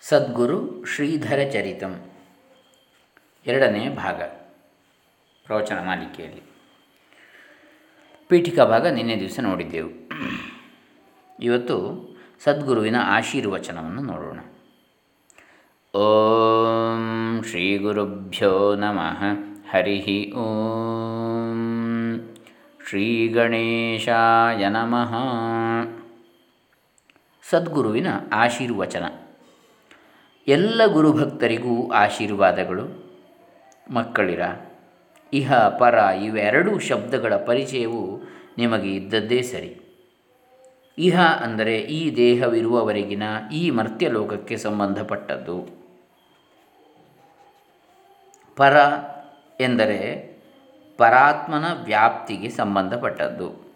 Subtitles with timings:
[0.00, 2.10] ಸದ್ಗುರು ಶ್ರೀಧರ ಚರಿತಂ.
[3.46, 4.22] ಎರಡನೇ ಭಾಗ,
[5.46, 6.42] ಪ್ರವಚನ ಮಾಲಿಕೆಯಲ್ಲಿ.
[8.28, 9.90] ಪೀಠಿಕಾ ಭಾಗ ನಿನ್ನೆ ದಿವಸ ನೋಡಿದ್ದೆವು.
[11.42, 12.08] ಇವತ್ತು
[12.44, 14.40] ಸದ್ಗುರುವಿನ ಆಶೀರ್ವಚನವನ್ನು ನೋಡೋಣ.
[15.98, 19.22] ಓಂ ಶ್ರೀ ಗುರುಭ್ಯೋ ನಮಃ.
[19.70, 21.58] ಹರಿ ಓಂ.
[22.88, 25.14] ಶ್ರೀ ಗಣೇಶಾಯ ನಮಃ.
[27.42, 29.04] ಸದ್ಗುರುವಿನ ಆಶೀರ್ವಚನ.
[30.48, 33.12] ಎಲ್ಲ ಗುರುಭಕ್ತರಿಗೂ ಆಶೀರ್ವಾದಗಳು.
[33.90, 34.40] ಮಕ್ಕಳಿರ,
[35.32, 38.20] ಇಹ, ಪರ ಇವೆರಡೂ ಶಬ್ದಗಳ ಪರಿಚಯವು
[38.58, 39.80] ನಿಮಗೆ ಇದ್ದದ್ದೇ ಸರಿ.
[40.98, 45.68] ಇಹ ಅಂದರೆ ಈ ದೇಹವಿರುವವರೆಗಿನ ಈ ಮರ್ತ್ಯಲೋಕಕ್ಕೆ ಸಂಬಂಧಪಟ್ಟದ್ದು.
[48.56, 48.76] ಪರ
[49.60, 50.24] ಎಂದರೆ
[50.98, 53.74] ಪರಾತ್ಮನ ವ್ಯಾಪ್ತಿಗೆ ಸಂಬಂಧಪಟ್ಟದ್ದು.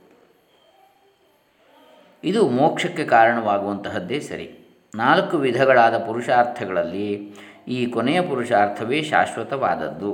[2.24, 4.61] ಇದು ಮೋಕ್ಷಕ್ಕೆ ಕಾರಣವಾಗುವಂತಹದ್ದೇ ಸರಿ.
[4.94, 7.34] ನಾಲ್ಕು ವಿಧಗಳಾದ ಪುರುಷಾರ್ಥಗಳಲ್ಲಿ
[7.68, 10.10] ಈ ಕೊನೆಯ ಪುರುಷಾರ್ಥವೇ ಶಾಶ್ವತವಾದದ್ದು.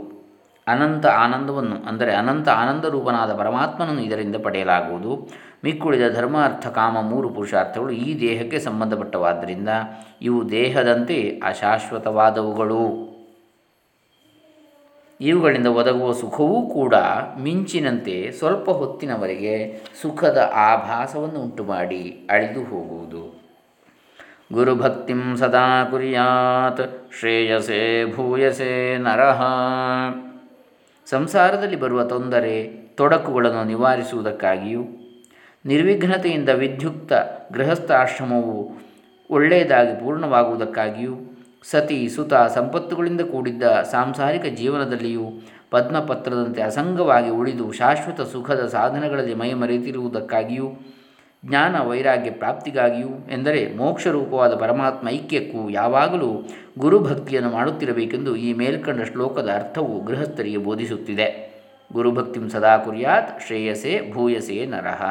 [0.66, 5.28] ಅನಂತ ಆನಂದವನ್ನು, ಅಂದರೆ ಅನಂತ ಆನಂದ ರೂಪನಾದ ಪರಮಾತ್ಮನನ್ನು ಇದರಿಂದ ಪಡೆಯಲಾಗುವುದು.
[5.64, 9.68] ಮಿಕ್ಕುಳಿದ ಧರ್ಮ ಅರ್ಥ ಕಾಮ ಮೂರು ಪುರುಷಾರ್ಥಗಳು ಈ ದೇಹಕ್ಕೆ ಸಂಬಂಧಪಟ್ಟವಾದ್ದರಿಂದ
[10.22, 12.84] ಇವು ದೇಹದಂತೆ ಅಶಾಶ್ವತವಾದವುಗಳು.
[15.20, 16.94] ಇವುಗಳಿಂದ ಒದಗುವ ಸುಖವೂ ಕೂಡ
[17.40, 23.37] ಮಿಂಚಿನಂತೆ ಸ್ವಲ್ಪ ಹೊತ್ತಿನವರೆಗೆ ಸುಖದ ಆಭಾಸವನ್ನು ಉಂಟುಮಾಡಿ ಅಳಿದು ಹೋಗುವುದು.
[24.52, 27.80] ಗುರುಭಕ್ತಿಂ ಸದಾ ಕುರ್ಯಾತ್, ಶ್ರೇಯಸೆ
[28.14, 29.42] ಭೂಯಸೆ ನರಹ
[31.06, 32.54] ಸಂಸಾರದಲ್ಲಿ ಬರುವ ತೊಂದರೆ,
[32.96, 34.82] ತೊಡಕುಗಳನ್ನು ನಿವಾರಿಸುವುದಕ್ಕಾಗಿಯೂ,
[35.66, 37.12] ನಿರ್ವಿಘ್ನತೆಯಿಂದ ವಿದ್ಯುಕ್ತ
[37.52, 38.56] ಗೃಹಸ್ಥಾಶ್ರಮವು
[39.30, 41.16] ಒಳ್ಳೆಯದಾಗಿ ಪೂರ್ಣವಾಗುವುದಕ್ಕಾಗಿಯೂ,
[41.70, 45.26] ಸತಿ ಸುತ ಸಂಪತ್ತುಗಳಿಂದ ಕೂಡಿದ್ದ ಸಾಂಸಾರಿಕ ಜೀವನದಲ್ಲಿಯೂ
[45.70, 50.68] ಪದ್ಮಪತ್ರದಂತೆ ಅಸಂಗವಾಗಿ ಉಳಿದು ಶಾಶ್ವತ ಸುಖದ ಸಾಧನಗಳಲ್ಲಿ ಮೈ ಮರೆತಿರುವುದಕ್ಕಾಗಿಯೂ
[51.46, 60.56] ಜ್ಞಾನ ವೈರಾಗ್ಯ ಪ್ರಾಪ್ತಿಗಾಗಿಯೂ ಎಂದರೆ ಮೋಕ್ಷರೂಪವಾದ ಪರಮಾತ್ಮ ಐಕ್ಯಕ್ಕೂ ಯಾವಾಗಲೂ ಗುರುಭಕ್ತಿಯನ್ನು ಮಾಡುತ್ತಿರಬೇಕೆಂದು ಈ ಮೇಲ್ಕಂಡ ಶ್ಲೋಕದ ಅರ್ಥವು ಗೃಹಸ್ಥರಿಗೆ
[60.56, 61.48] ಬೋಧಿಸುತ್ತಿದೆ.
[61.92, 65.02] ಗುರುಭಕ್ತಿಂ ಸದಾ ಕುರ್ಯಾತ್, ಶ್ರೇಯಸೆ, ಭೂಯಸೆ ನರಹ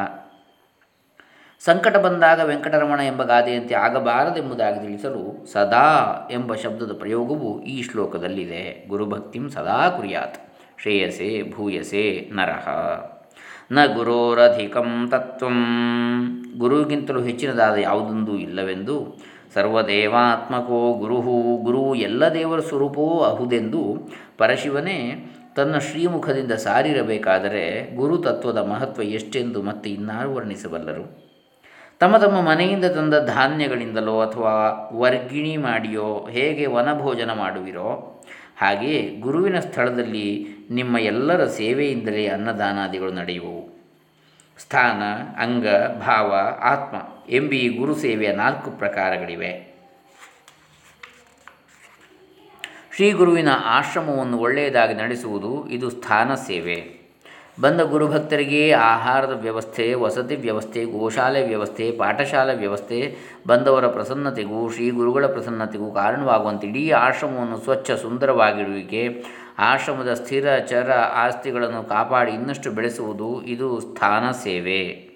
[1.64, 8.86] ಸಂಕಟ ಬಂದಾಗ ವೆಂಕಟರಮಣ ಎಂಬ ಗಾದೆಯಂತೆ ಆಗಬಾರದೆಂಬುದಾಗಿ ತಿಳಿಸಲು ಸದಾ ಎಂಬ ಶಬ್ದದ ಪ್ರಯೋಗವು ಈ ಶ್ಲೋಕದಲ್ಲಿದೆ.
[8.88, 10.38] ಗುರುಭಕ್ತಿಂ ಸದಾ ಕುರ್ಯಾತ್,
[10.80, 12.68] ಶ್ರೇಯಸೆ, ಭೂಯಸೆ ನರಹ
[13.72, 15.58] ನ ಗುರೋರಧಿಕಂ ತತ್ವಂ.
[16.58, 19.16] ಗುರುಗಿಂತಲೂ ಹೆಚ್ಚಿನದಾದ ಯಾವುದೊಂದು ಇಲ್ಲವೆಂದು
[19.54, 24.98] ಸರ್ವದೇವಾತ್ಮಕೋ ಗುರುಹು, ಗುರು ಎಲ್ಲ ದೇವರ ಸ್ವರೂಪವೂ ಅಹುದೆಂದು ಪರಶಿವನೇ
[25.56, 31.28] ತನ್ನ ಶ್ರೀಮುಖದಿಂದ ಸಾರಿರಬೇಕಾದರೆ ಗುರುತತ್ವದ ಮಹತ್ವ ಎಷ್ಟೆಂದು ಮತ್ತೆ ಇನ್ನಾರು ವರ್ಣಿಸಬಲ್ಲರು.
[32.00, 34.54] ತಮ್ಮ ತಮ್ಮ ಮನೆಯಿಂದ ತಂದ ಧಾನ್ಯಗಳಿಂದಲೋ ಅಥವಾ
[34.92, 37.88] ವರ್ಗಿಣಿ ಮಾಡಿಯೋ ಹೇಗೆ ವನಭೋಜನ ಮಾಡುವಿರೋ
[38.56, 43.78] ಹಾಗೆಯೇ ಗುರುವಿನ ಸ್ಥಳದಲ್ಲಿ ನಿಮ್ಮ ಎಲ್ಲರ ಸೇವೆಯಿಂದಲೇ ಅನ್ನದಾನಾದಿಗಳು ನಡೆಯುವವು.
[44.58, 45.02] ಸ್ಥಾನ,
[45.42, 45.66] ಅಂಗ,
[45.98, 46.96] ಭಾವ, ಆತ್ಮ
[47.28, 49.68] ಎಂಬಿ ಗುರು ಸೇವೆಯ ನಾಲ್ಕು ಪ್ರಕಾರಗಳಿವೆ.
[52.96, 56.98] ಶ್ರೀ ಗುರುವಿನ ಆಶ್ರಮವನ್ನು ಒಳ್ಳೆಯದಾಗಿ ನಡೆಸುವುದು ಇದು ಸ್ಥಾನ ಸೇವೆ.
[57.60, 65.92] ಬಂದ ಗುರುಭಕ್ತರಿಗೆ ಆಹಾರದ ವ್ಯವಸ್ಥೆ, ವಸತಿ ವ್ಯವಸ್ಥೆ, ಗೋಶಾಲೆ ವ್ಯವಸ್ಥೆ, ಪಾಠಶಾಲೆ ವ್ಯವಸ್ಥೆ, ಬಂದವರ ಪ್ರಸನ್ನತೆಗೂ, ಶ್ರೀ ಗುರುಗಳ ಪ್ರಸನ್ನತೆಗೂ
[65.92, 69.24] ಕಾರಣವಾಗುವಂತೆ ಇಡೀ ಆಶ್ರಮವನ್ನು ಸ್ವಚ್ಛ ಸುಂದರವಾಗಿಡುವಿಕೆ
[69.58, 75.08] ಆಶ್ರಮದ ಸ್ಥಿರ, ಚರ ಆಸ್ತಿಗಳನ್ನು ಕಾಪಾಡಿ ಇನ್ನಷ್ಟು ಬೆಳೆಸುವುದು ಇದು ಸ್ಥಾನ ಸೇವೆ.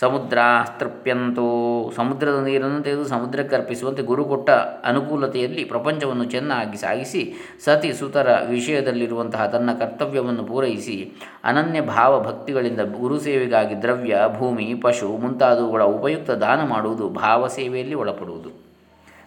[0.00, 0.38] ಸಮುದ್ರ
[0.78, 1.92] ತೃಪ್ಯಂತೋ.
[1.96, 4.50] ಸಮುದ್ರದ ನೀರನ್ನು ತೆಗೆದು ಸಮುದ್ರಕ್ಕೆ ಅರ್ಪಿಸುವಂತೆ ಗುರು ಕೊಟ್ಟ
[4.84, 7.34] ಅನುಕೂಲತೆಯಲ್ಲಿ ಪ್ರಪಂಚವನ್ನು ಚೆನ್ನಾಗಿ ಸಾಗಿಸಿ
[7.64, 11.12] ಸತಿ ಸುತರ ವಿಷಯದಲ್ಲಿರುವಂತಹ ತನ್ನ ಕರ್ತವ್ಯವನ್ನು ಪೂರೈಸಿ
[11.44, 18.61] ಅನನ್ಯ ಭಾವ ಭಕ್ತಿಗಳಿಂದ ಗುರು ಸೇವೆಗಾಗಿ ದ್ರವ್ಯ, ಭೂಮಿ, ಪಶು ಮುಂತಾದವುಗಳ ಉಪಯುಕ್ತ ದಾನ ಮಾಡುವುದು ಭಾವ ಸೇವೆಯಲ್ಲಿ ಒಳಪಡುವುದು.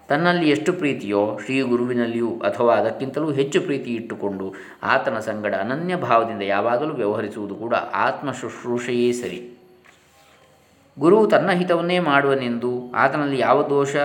[0.07, 6.93] ತನ್ನಲ್ಲಿ ಎಷ್ಟು ಪ್ರೀತಿಯೋ ಶ್ರೀ ಗುರುವಿನಲ್ಲಿಯೂ ಅಥವಾ ಅದಕ್ಕಿಂತಲೂ ಹೆಚ್ಚು ಪ್ರೀತಿ ಇಟ್ಟುಕೊಂಡು ಆತನ ಸಂಗಡ ಅನನ್ಯ ಭಾವದಿಂದ ಯಾವಾಗಲೂ
[6.93, 9.51] ವ್ಯವಹರಿಸುವುದು ಕೂಡ ಆತ್ಮ ಶುಶ್ರೂಷೆಯೇ ಸರಿ.
[10.99, 13.95] ಗುರು ತನ್ನ ಹಿತವನ್ನೇ ಮಾಡುವನೆಂದು, ಆತನಲ್ಲಿ ಯಾವ ದೋಷ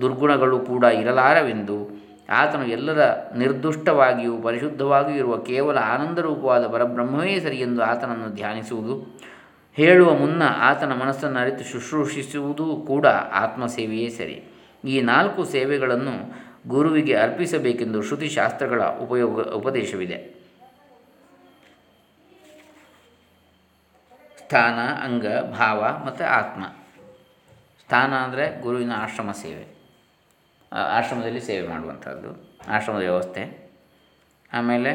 [0.00, 3.04] ದುರ್ಗುಣಗಳು ಕೂಡ ಇರಲಾರವೆಂದು, ಆತನು ಎಲ್ಲರ
[3.36, 9.20] ನಿರ್ದುಷ್ಟವಾಗಿಯೂ ಪರಿಶುದ್ಧವಾಗಿಯೂ ಇರುವ ಕೇವಲ ಆನಂದರೂಪವಾದ ಪರಬ್ರಹ್ಮವೇ ಸರಿ ಎಂದು ಆತನನ್ನು ಧ್ಯಾನಿಸುವುದು.
[9.72, 14.53] ಹೇಳುವ ಮುನ್ನ ಆತನ ಮನಸ್ಸನ್ನು ಅರಿತು ಶುಶ್ರೂಷಿಸುವುದು ಕೂಡ ಆತ್ಮಸೇವೆಯೇ ಸರಿ.
[14.84, 16.14] ಈ ನಾಲ್ಕು ಸೇವೆಗಳನ್ನು
[16.68, 20.18] ಗುರುವಿಗೆ ಅರ್ಪಿಸಬೇಕೆಂದು ಶ್ರುತಿಶಾಸ್ತ್ರಗಳ ಉಪಯೋಗ, ಉಪದೇಶವಿದೆ.
[24.38, 26.62] ಸ್ಥಾನ, ಅಂಗ, ಭಾವ ಮತ್ತು ಆತ್ಮ.
[27.84, 29.64] ಸ್ಥಾನ ಅಂದರೆ ಗುರುವಿನ ಆಶ್ರಮ ಸೇವೆ.
[30.72, 32.30] ಆಶ್ರಮದಲ್ಲಿ ಸೇವೆ ಮಾಡುವಂಥದ್ದು,
[32.68, 33.42] ಆಶ್ರಮದ ವ್ಯವಸ್ಥೆ.
[34.52, 34.92] ಆಮೇಲೆ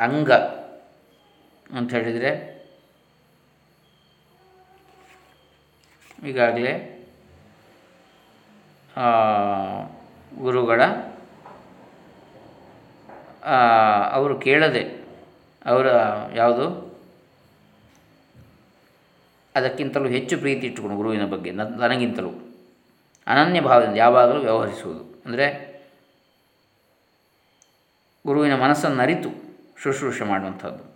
[0.00, 0.30] ಅಂಗ.
[1.72, 2.30] ಅಂತ ಹೇಳಿದರೆ
[6.28, 6.72] ಈಗಾಗಲೇ
[10.38, 10.82] ಗುರುಗಳ
[14.12, 14.82] ಅವರು ಕೇಳದೆ
[15.66, 15.86] ಅವರ
[16.34, 16.66] ಯಾವುದು,
[19.54, 22.30] ಅದಕ್ಕಿಂತಲೂ ಹೆಚ್ಚು ಪ್ರೀತಿ ಇಟ್ಟುಕೊಂಡು ಗುರುವಿನ ಬಗ್ಗೆ ನನಗಿಂತಲೂ
[23.26, 25.02] ಅನನ್ಯ ಭಾವದಿಂದ ಯಾವಾಗಲೂ ವ್ಯವಹರಿಸುವುದು.
[25.24, 25.46] ಅಂದರೆ
[28.26, 29.30] ಗುರುವಿನ ಮನಸ್ಸನ್ನು ಅರಿತು
[29.82, 30.91] ಶುಶ್ರೂಷೆ ಮಾಡುವಂಥದ್ದು.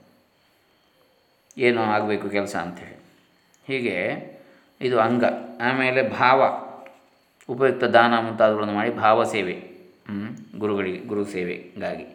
[1.56, 2.96] ಏನು ಆಗಬೇಕು ಕೆಲಸ ಅಂಥೇಳಿ.
[3.68, 3.96] ಹೀಗೆ
[4.80, 5.24] ಇದು ಅಂಗ,
[5.60, 6.40] ಆಮೇಲೆ ಭಾವ,
[7.48, 9.56] ಉಪಯುಕ್ತ ದಾನ ಮುಂತಾದವುಗಳನ್ನು ಮಾಡಿ ಭಾವ ಸೇವೆ
[10.58, 12.06] ಗುರುಗಳಿಗೆ, ಗುರು ಸೇವೆಗಾಗಿ,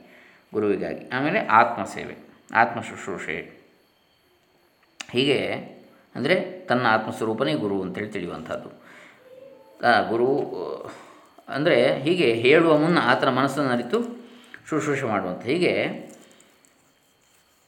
[0.54, 2.16] ಗುರುವಿಗಾಗಿ, ಆಮೇಲೆ ಆತ್ಮ ಸೇವೆ,
[2.54, 3.38] ಆತ್ಮ ಶುಶ್ರೂಷೆ.
[5.12, 5.40] ಹೀಗೆ
[6.16, 6.36] ಅಂದರೆ
[6.70, 8.70] ತನ್ನ ಆತ್ಮಸ್ವರೂಪನೇ ಗುರು ಅಂತೇಳಿ ತಿಳಿಯುವಂಥದ್ದು.
[10.10, 10.30] ಗುರು,
[11.50, 14.00] ಅಂದರೆ ಹೀಗೆ ಹೇಳುವ ಮುನ್ನ ಆತನ ಮನಸ್ಸನ್ನು ಅರಿತು
[14.70, 15.74] ಶುಶ್ರೂಷೆ ಮಾಡುವಂಥ ಹೀಗೆ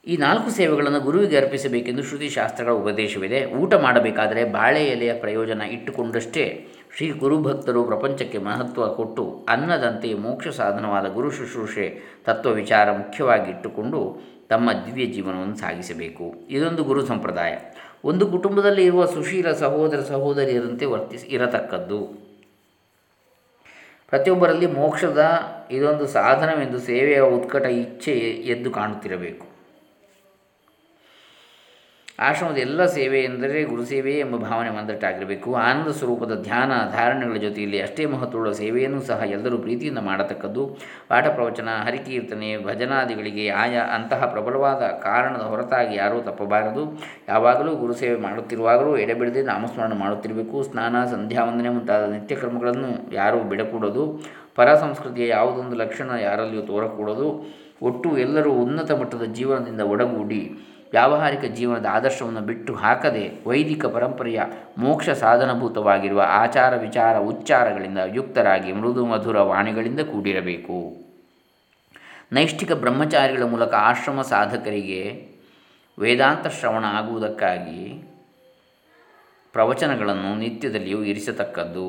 [0.08, 3.46] ಈ ನಾಲ್ಕು ಸೇವೆಗಳನ್ನು ಗುರುವಿಗೆ ಅರ್ಪಿಸಬೇಕೆಂದು ಶ್ರುತಿ ಶಾಸ್ತ್ರಗಳ ಉಪದೇಶವಿದೆ.
[3.46, 6.68] ಊಟ ಮಾಡಬೇಕಾದರೆ ಬಾಳೆ ಎಲೆಯ ಪ್ರಯೋಜನ ಇಟ್ಟುಕೊಂಡಷ್ಟೇ
[6.98, 14.70] ಶ್ರೀ ಗುರುಭಕ್ತರು ಪ್ರಪಂಚಕ್ಕೆ ಮಹತ್ವ ಕೊಟ್ಟು ಅನ್ನದಂತೆ ಮೋಕ್ಷ ಸಾಧನವಾದ ಗುರು ಶುಶ್ರೂಷೆ ತತ್ವ ವಿಚಾರ ಮುಖ್ಯವಾಗಿ ಇಟ್ಟುಕೊಂಡು ತಮ್ಮ
[14.74, 16.34] ದಿವ್ಯ ಜೀವನವನ್ನು ಸಾಗಿಸಬೇಕು.
[16.50, 17.58] ಇದೊಂದು ಗುರು ಸಂಪ್ರದಾಯ.
[18.04, 22.04] ಒಂದು ಕುಟುಂಬದಲ್ಲಿ ಇರುವ ಸುಶೀಲ ಸಹೋದರ ಸಹೋದರಿಯರಂತೆ ವರ್ತಿಸಿ ಇರತಕ್ಕದ್ದು.
[24.10, 25.40] ಪ್ರತಿಯೊಬ್ಬರಲ್ಲಿ ಮೋಕ್ಷದ
[25.72, 28.12] ಇದೊಂದು ಸಾಧನವೆಂದು ಸೇವೆಯ ಉತ್ಕಟ ಇಚ್ಛೆ
[28.52, 29.53] ಎದ್ದು ಕಾಣುತ್ತಿರಬೇಕು.
[32.20, 38.52] ಆಶ್ರಮದ ಎಲ್ಲ ಸೇವೆ ಎಂದರೆ ಗುರುಸೇವೆ ಎಂಬ ಭಾವನೆ ಮಂದಟ್ಟಾಗಿರಬೇಕು ಆನಂದ ಸ್ವರೂಪದ ಧ್ಯಾನ, ಧಾರಣೆಗಳ ಜೊತೆಯಲ್ಲಿ ಅಷ್ಟೇ ಮಹತ್ವವುಳ್ಳ
[38.52, 40.78] ಸೇವೆಯನ್ನು ಸಹ ಎಲ್ಲರೂ ಪ್ರೀತಿಯಿಂದ ಮಾಡತಕ್ಕದ್ದು.
[41.08, 47.02] ಪಾಠ ಪ್ರವಚನ, ಹರಿಕೀರ್ತನೆ, ಭಜನಾದಿಗಳಿಗೆ ಆಯಾ ಅಂತಹ ಪ್ರಬಲವಾದ ಕಾರಣದ ಹೊರತಾಗಿ ಯಾರೂ ತಪ್ಪಬಾರದು.
[47.28, 50.64] ಯಾವಾಗಲೂ ಗುರುಸೇವೆ ಮಾಡುತ್ತಿರುವಾಗಲೂ ಎಡೆಬಿಡದೆ ನಾಮಸ್ಮರಣ ಮಾಡುತ್ತಿರಬೇಕು.
[50.64, 54.24] ಸ್ನಾನ ಸಂಧ್ಯಾವಂದನೆ ಮುಂತಾದ ನಿತ್ಯ ಕ್ರಮಗಳನ್ನು ಯಾರೂ ಬಿಡಕೂಡದು.
[54.56, 57.54] ಪರ ಸಂಸ್ಕೃತಿಯ ಯಾವುದೊಂದು ಲಕ್ಷಣ ಯಾರಲ್ಲಿಯೂ ತೋರಕೂಡದು.
[57.82, 60.70] ಒಟ್ಟು ಎಲ್ಲರೂ ಉನ್ನತ ಮಟ್ಟದ ಜೀವನದಿಂದ ಒಡಗೂಡಿ.
[60.94, 64.42] ವ್ಯಾವಹಾರಿಕ ಜೀವನದ ಆದರ್ಶವನ್ನು ಬಿಟ್ಟು ಹಾಕದೆ ವೈದಿಕ ಪರಂಪರೆಯ
[64.78, 70.98] ಮೋಕ್ಷ ಸಾಧನಭೂತವಾಗಿರುವ ಆಚಾರ ವಿಚಾರ ಉಚ್ಚಾರಗಳಿಂದ ಯುಕ್ತರಾಗಿ ಮೃದು ಮಧುರ ವಾಣಿಗಳಿಂದ ಕೂಡಿರಬೇಕು.
[72.32, 75.28] ನೈಷ್ಠಿಕ ಬ್ರಹ್ಮಚಾರಿಗಳ ಮೂಲಕ ಆಶ್ರಮ ಸಾಧಕರಿಗೆ
[76.00, 78.04] ವೇದಾಂತ ಶ್ರವಣ ಆಗುವುದಕ್ಕಾಗಿ
[79.54, 81.88] ಪ್ರವಚನಗಳನ್ನು ನಿತ್ಯದಲ್ಲಿಯೂ ಇರಿಸತಕ್ಕದ್ದು.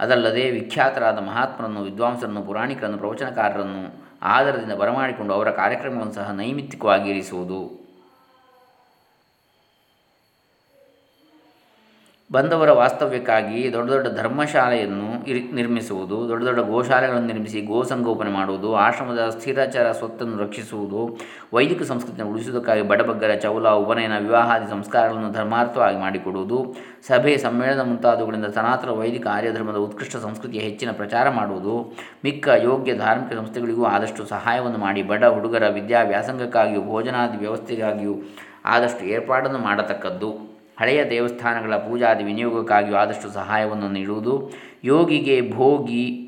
[0.00, 7.60] ಅದಲ್ಲದೆ ವಿಖ್ಯಾತರಾದ ಮಹಾತ್ಮರನ್ನು, ವಿದ್ವಾಂಸರನ್ನು, ಪುರಾಣಿಕರನ್ನು, ಪ್ರವಚನಕಾರರನ್ನು ಆಧಾರದಿಂದ ಬರಮಾಡಿಕೊಂಡು ಅವರ ಕಾರ್ಯಕ್ರಮವನ್ನು ಸಹ ನೈಮಿತ್ತಿಕವಾಗಿ ಇರಿಸುವುದು
[12.30, 20.38] ಬಂದವರ ವಾಸ್ತವ್ಯಕ್ಕಾಗಿ ದೊಡ್ಡ ದೊಡ್ಡ ಧರ್ಮಶಾಲೆಯನ್ನು ನಿರ್ಮಿಸುವುದು, ದೊಡ್ಡ ದೊಡ್ಡ ಗೋಶಾಲೆಗಳನ್ನು ನಿರ್ಮಿಸಿ, ಗೋಸಂಗೋಪನೆ ಮಾಡುವುದು, ಆಶ್ರಮದ ಸ್ಥಿರಾಚಾರ, ಸ್ವತ್ತನ್ನು
[20.38, 21.18] ರಕ್ಷಿಸುವುದು,
[21.54, 26.74] ವೈದಿಕ ಸಂಸ್ಕೃತಿಯನ್ನು ಉಳಿಸುವುದಕ್ಕಾಗಿ ಬಡಬಗ್ಗರ ಚೌಲ ಉಪನಯನ ವಿವಾಹಾದಿ ಸಂಸ್ಕಾರಗಳನ್ನು ಧರ್ಮಾರ್ಥವಾಗಿ ಮಾಡಿಕೊಡುವುದು,
[27.08, 31.94] ಸಭೆ, ಸಮ್ಮೇಳನ ಮುಂತಾದವುಗಳಿಂದ ಸನಾತನ ವೈದಿಕ ಆರ್ಯಧರ್ಮದ ಉತ್ಕೃಷ್ಟ ಸಂಸ್ಕೃತಿಯ ಹೆಚ್ಚಿನ ಪ್ರಚಾರ ಮಾಡುವುದು,
[32.24, 38.16] ಮಿಕ್ಕ ಯೋಗ್ಯ ಧಾರ್ಮಿಕ ಸಂಸ್ಥೆಗಳಿಗೂ ಆದಷ್ಟು ಸಹಾಯವನ್ನು ಮಾಡಿ ಬಡ ಹುಡುಗರ ವಿದ್ಯಾವ್ಯಾಸಂಗಕ್ಕಾಗಿಯೂ ಭೋಜನಾದಿ ವ್ಯವಸ್ಥೆಗಾಗಿಯೂ
[38.64, 40.47] ಆದಷ್ಟು ಏರ್ಪಾಡನ್ನು ಮಾಡತಕ್ಕದ್ದು.
[40.80, 44.52] ಹಳೆಯ ದೇವಸ್ಥಾನಗಳ ಪೂಜಾದಿ ವಿನಿಯೋಗಕ್ಕಾಗಿ ಆದಷ್ಟು ಸಹಾಯವನ್ನು ನೀಡುವುದು.
[44.84, 46.24] ಯೋಗಿಗೆ ಭೋಗಿ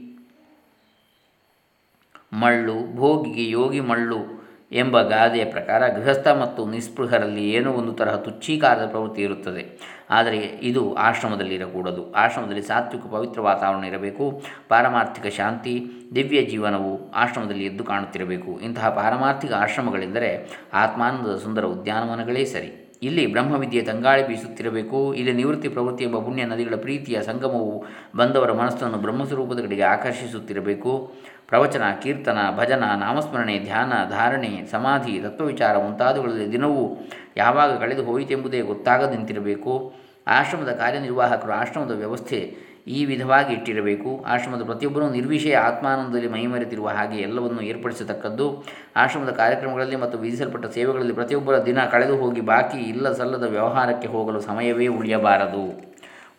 [2.32, 4.40] ಮಳ್ಳು, ಭೋಗಿಗೆ ಯೋಗಿ ಮಳ್ಳು
[4.72, 9.78] ಎಂಬ ಗಾದೆಯ ಪ್ರಕಾರ ಗೃಹಸ್ಥ ಮತ್ತು ನಿಸ್ಪೃಹರಲ್ಲಿ ಏನೋ ಒಂದು ತರಹ ತುಚ್ಛೀಕಾರದ ಪ್ರವೃತ್ತಿ ಇರುತ್ತದೆ.
[10.10, 14.42] ಆದರೆ ಇದು ಆಶ್ರಮದಲ್ಲಿ ಇರಕೂಡದು ಆಶ್ರಮದಲ್ಲಿ ಸಾತ್ವಿಕ ಪವಿತ್ರ ವಾತಾವರಣ ಇರಬೇಕು.
[14.68, 18.60] ಪಾರಮಾರ್ಥಿಕ ಶಾಂತಿ, ದಿವ್ಯ ಜೀವನವು ಆಶ್ರಮದಲ್ಲಿ ಎದ್ದು ಕಾಣುತ್ತಿರಬೇಕು.
[18.60, 22.79] ಇಂತಹ ಪಾರಮಾರ್ಥಿಕ ಆಶ್ರಮಗಳೆಂದರೆ ಆತ್ಮಾನಂದದ ಸುಂದರ ಉದ್ಯಾನವನಗಳೇ ಸರಿ.
[23.02, 25.14] ಇಲ್ಲಿ ಬ್ರಹ್ಮವಿದ್ಯೆ ತಂಗಾಳಿ ಬೀಸುತ್ತಿರಬೇಕು.
[25.14, 27.84] ಇಲ್ಲಿ ನಿವೃತ್ತಿ ಪ್ರವೃತ್ತಿ ಎಂಬ ಪುಣ್ಯ ನದಿಗಳ ಪ್ರೀತಿಯ ಸಂಗಮವು
[28.16, 31.12] ಬಂದವರ ಮನಸ್ಸನ್ನು ಬ್ರಹ್ಮಸ್ವರೂಪದ ಕಡೆಗೆ ಆಕರ್ಷಿಸುತ್ತಿರಬೇಕು.
[31.48, 39.92] ಪ್ರವಚನ, ಕೀರ್ತನ, ಭಜನ, ನಾಮಸ್ಮರಣೆ, ಧ್ಯಾನ, ಧಾರಣೆ, ಸಮಾಧಿ, ತತ್ವವಿಚಾರ ಮುಂತಾದವುಗಳಲ್ಲಿ ದಿನವೂ ಯಾವಾಗ ಕಳೆದು ಹೋಯಿತೆಂಬುದೇ ಗೊತ್ತಾಗದಂತಿರಬೇಕು.
[40.26, 44.24] ಆಶ್ರಮದ ಕಾರ್ಯನಿರ್ವಾಹಕರು ಆಶ್ರಮದ ವ್ಯವಸ್ಥೆ ಈ ವಿಧವಾಗಿ ಇಟ್ಟಿರಬೇಕು.
[44.26, 48.64] ಆಶ್ರಮದ ಪ್ರತಿಯೊಬ್ಬರೂ ನಿರ್ವಿಷಯ ಆತ್ಮಾನಂದದಲ್ಲಿ ಮೈಮರೆತಿರುವ ಹಾಗೆ ಎಲ್ಲವನ್ನು ಏರ್ಪಡಿಸತಕ್ಕದ್ದು.
[48.96, 54.86] ಆಶ್ರಮದ ಕಾರ್ಯಕ್ರಮಗಳಲ್ಲಿ ಮತ್ತು ವಿಧಿಸಲ್ಪಟ್ಟ ಸೇವೆಗಳಲ್ಲಿ ಪ್ರತಿಯೊಬ್ಬರ ದಿನ ಕಳೆದು ಹೋಗಿ ಬಾಕಿ ಇಲ್ಲ ಸಲ್ಲದ ವ್ಯವಹಾರಕ್ಕೆ ಹೋಗಲು ಸಮಯವೇ
[54.86, 55.90] ಉಳಿಯಬಾರದು.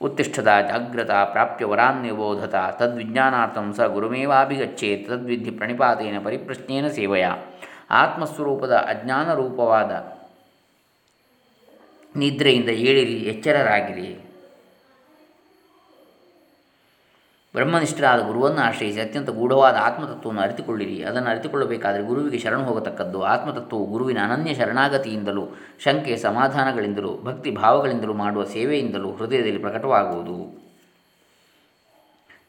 [0.01, 7.25] ಉತ್ತಿಷ್ಠದ ಜಾಗ್ರತ ಪ್ರಾಪ್ಯ ವರಾನ್ಯಬೋಧತ ತದ್ವಿಜ್ಞಾನಾರ್ಥಂ ಸ ಗುರುಮೇವಾಭಿಗಚ್ಚೇತ್ ತದ್ವಿಧಿ ಪ್ರಣಿಪಾತೇನ ಪರಿಪ್ರಶ್ನೇನ ಸೇವೆಯ.
[7.91, 9.91] ಆತ್ಮಸ್ವರೂಪದ ಅಜ್ಞಾನ ರೂಪವಾದ
[12.15, 14.30] ನಿದ್ರೆಯಿಂದ ಏಳಿರಿ, ಎಚ್ಚರರಾಗಿರಿ.
[17.53, 21.03] ಬ್ರಹ್ಮನಿಷ್ಠರಾದ ಗುರುವನ್ನು ಆಶ್ರಯಿಸಿ ಅತ್ಯಂತ ಗೂಢವಾದ ಆತ್ಮತತ್ವವನ್ನು ಅರಿತುಕೊಳ್ಳಿರಿ.
[21.03, 25.48] ಅದನ್ನು ಅರಿತುಕೊಳ್ಳಬೇಕಾದರೆ ಗುರುವಿಗೆ ಶರಣು ಹೋಗತಕ್ಕದ್ದು, ಆತ್ಮತತ್ವವು ಗುರುವಿನ ಅನನ್ಯ ಶರಣಾಗತಿಯಿಂದಲೂ
[25.79, 30.62] ಶಂಕೆ ಸಮಾಧಾನಗಳಿಂದಲೂ, ಭಕ್ತಿ ಭಾವಗಳಿಂದಲೂ ಮಾಡುವ ಸೇವೆಯಿಂದಲೂ ಹೃದಯದಲ್ಲಿ ಪ್ರಕಟವಾಗುವುದು.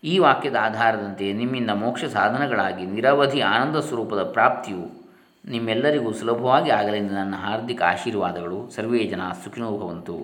[0.05, 5.03] ಈ ವಾಕ್ಯದ ಆಧಾರದಂತೆ ನಿಮ್ಮಿಂದ ಮೋಕ್ಷ ಸಾಧನಗಳಾಗಿ ನಿರವಧಿ ಆನಂದ ಸ್ವರೂಪದ ಪ್ರಾಪ್ತಿಯು
[5.49, 8.71] ನಿಮ್ಮೆಲ್ಲರಿಗೂ ಸುಲಭವಾಗಿ ಆಗಲೆಂದು ನನ್ನ ಹಾರ್ದಿಕ ಆಶೀರ್ವಾದಗಳು.
[8.71, 10.17] ಸರ್ವೇ ಜನ ಸುಖಿನೋಭವಂತು.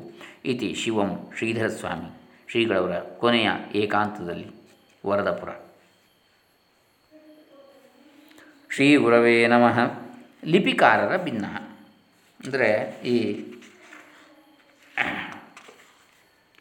[0.44, 2.20] ಇತಿ ಶಿವಂ ಶ್ರೀಧರಸ್ವಾಮಿ.
[2.50, 4.57] ಶ್ರೀಗಳವರ ಕೊನೆಯ ಏಕಾಂತದಲ್ಲಿ.
[5.06, 5.48] ವರದಪುರ.
[8.70, 10.00] ಶ್ರೀ ಗುರವೇ ನಮಃ.
[10.44, 11.46] ಲಿಪಿಕಾರರ ಭಿನ್ನ.
[12.44, 13.44] ಅಂದರೆ ಈ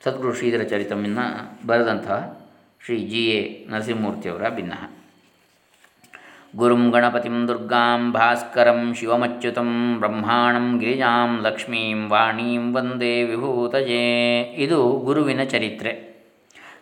[0.03, 2.47] ಸದ್ಗುರು ಶ್ರೀಧರ ಚರಿತಮನ್ನು ಬರೆದಂತಹ
[2.85, 4.73] ಶ್ರೀ ಜಿ ಎ ನರಸಿಂಹಮೂರ್ತಿಯವರ ಭಿನ್ನ.
[6.55, 14.41] ಗುರುಂ ಗಣಪತಿಂ ದುರ್ಗಾಂ ಭಾಸ್ಕರಂ ಶಿವಮಚ್ಯುತಂ ಬ್ರಹ್ಮಾಣಂ ಗಿರಿಜಾಂ ಲಕ್ಷ್ಮೀಂ ವಾಣೀಂ ವಂದೇ ವಿಭೂತಜೇ.
[14.57, 16.16] ಇದು ಗುರುವಿನ ಚರಿತ್ರೆ.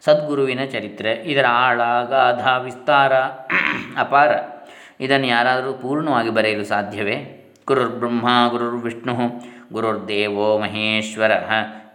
[0.06, 1.12] ಸದ್ಗುರುವಿನ ಚರಿತ್ರೆ.
[1.12, 3.14] ಇದರ ಆಳ ಗಾಧ ವಿಸ್ತಾರ,
[3.98, 4.32] ಅಪಾರ.
[5.00, 7.42] ಇದನ್ನು ಯಾರಾದರೂ ಪೂರ್ಣವಾಗಿ ಬರೆಯಲು ಸಾಧ್ಯವೇ?
[7.68, 9.14] ಗುರುರ್ಬ್ರಹ್ಮ ಗುರುರ್ವಿಷ್ಣು
[9.74, 11.32] ಗುರುರ್ದೇವೋ ಮಹೇಶ್ವರ,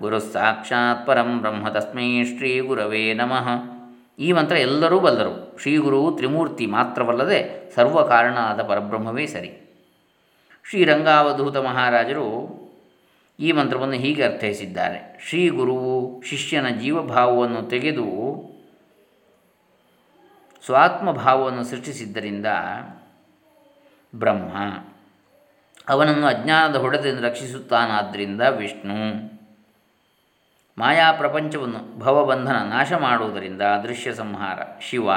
[0.00, 3.48] ಗುರು ಸಾಕ್ಷಾತ್ ಪರಂ ಬ್ರಹ್ಮ ತಸ್ಮೈ ಶ್ರೀ ಗುರವೇ ನಮಃ.
[4.18, 5.58] ಈ ಮಂತ್ರ ಎಲ್ಲರೂ ಬಲ್ಲರು.
[5.62, 9.82] ಶ್ರೀ ಗುರು ತ್ರಿಮೂರ್ತಿ ಮಾತ್ರವಲ್ಲದೆ ಸರ್ವ ಕಾರಣ ಆದ ಪರಬ್ರಹ್ಮವೇ ಸರಿ.
[10.70, 12.60] ಶ್ರೀರಂಗಾವಧೂತ ಮಹಾರಾಜರು
[13.40, 15.18] ಈ ಮಂತ್ರವನ್ನು ಹೀಗೆ ಅರ್ಥೈಸಿದ್ದಾರೆ.
[15.28, 18.04] ಶ್ರೀ ಗುರುವು ಶಿಷ್ಯನ ಜೀವಭಾವವನ್ನು ತೆಗೆದು
[20.64, 22.46] ಸ್ವಾತ್ಮಭಾವವನ್ನು ಸೃಷ್ಟಿಸಿದ್ದರಿಂದ
[24.16, 24.84] ಬ್ರಹ್ಮ.
[25.88, 29.30] ಅವನನ್ನು ಅಜ್ಞಾನದ ಹೊಡೆದಿಂದ ರಕ್ಷಿಸುತ್ತಾನಾದ್ದರಿಂದ ವಿಷ್ಣು.
[30.78, 35.10] ಮಾಯಾ ಪ್ರಪಂಚವನ್ನು ಭವಬಂಧನ ನಾಶ ಮಾಡುವುದರಿಂದ ದೃಶ್ಯ ಸಂಹಾರ, ಶಿವ.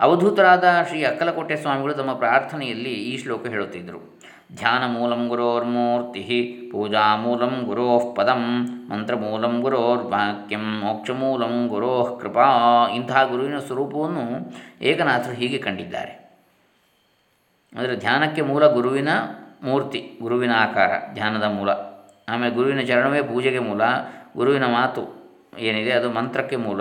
[0.00, 4.17] ಅವಧೂತರಾದ ಶ್ರೀ ಅಕ್ಕಲಕೋಟೆ ಸ್ವಾಮಿಗಳು ತಮ್ಮ ಪ್ರಾರ್ಥನೆಯಲ್ಲಿ ಈ ಶ್ಲೋಕ ಹೇಳುತ್ತಿದ್ದರು.
[4.54, 12.44] ಧ್ಯಾನ ಮೂಲಂ ಗುರೋರ್ಮೂರ್ತಿ ಪೂಜಾ ಮೂಲಂ ಗುರೋಃ ಪದಂ ಮಂತ್ರಮೂಲಂ ಗುರೋರ್ವಾಕ್ಯಂ ಮೋಕ್ಷಮೂಲಂ ಗುರೋಃ ಕೃಪಾ
[12.88, 14.52] ಇಂತಹ ಗುರುವಿನ ಸ್ವರೂಪವನ್ನು
[14.82, 16.28] ಏಕನಾಥರು ಹೀಗೆ ಕಂಡಿದ್ದಾರೆ.
[17.76, 19.08] ಅಂದರೆ ಧ್ಯಾನಕ್ಕೆ ಮೂಲ ಗುರುವಿನ
[19.62, 21.70] ಮೂರ್ತಿ, ಗುರುವಿನ ಆಕಾರ, ಧ್ಯಾನದ ಮೂಲ.
[22.28, 23.80] ಆಮೇಲೆ ಗುರುವಿನ ಚರಣವೇ ಪೂಜೆಗೆ ಮೂಲ,
[24.36, 25.02] ಗುರುವಿನ ಮಾತು
[25.58, 26.80] ಏನಿದೆ ಅದು ಮಂತ್ರಕ್ಕೆ ಮೂಲ,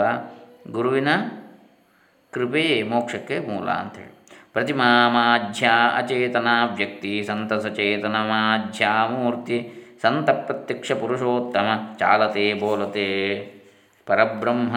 [0.71, 1.07] ಗುರುವಿನ
[2.31, 4.16] ಕೃಪೆಯೇ ಮೋಕ್ಷಕ್ಕೆ ಮೂಲ ಅಂಥೇಳಿ.
[4.57, 4.85] ಪ್ರತಿಮಾ
[5.97, 9.71] ಅಚೇತನ ವ್ಯಕ್ತಿ ಸಂತ ಸಚೇತನ ಮಾಧ್ಯ ಮೂರ್ತಿ
[10.01, 13.07] ಸಂತ ಪ್ರತ್ಯಕ್ಷ ಪುರುಷೋತ್ತಮ ಚಾಲತೆ ಬೋಲತೆ
[14.05, 14.75] ಪರಬ್ರಹ್ಮ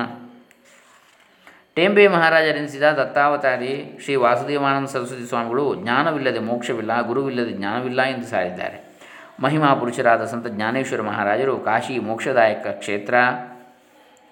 [1.74, 8.98] ಟೇಂಬೆ ಮಹಾರಾಜರೆನಿಸಿದ ದತ್ತಾವತಾರಿ ಶ್ರೀ ವಾಸುದೇವಾನಂದ ಸರಸ್ವತಿ ಸ್ವಾಮಿಗಳು, ಜ್ಞಾನವಿಲ್ಲದೆ ಮೋಕ್ಷವಿಲ್ಲ, ಗುರುವಿಲ್ಲದೆ ಜ್ಞಾನವಿಲ್ಲ ಎಂದು ಸಾರಿದ್ದಾರೆ.
[9.42, 13.14] ಮಹಿಮಾ ಪುರುಷರಾದ ಸಂತ ಜ್ಞಾನೇಶ್ವರ ಮಹಾರಾಜರು, ಕಾಶಿ ಮೋಕ್ಷದಾಯಕ ಕ್ಷೇತ್ರ.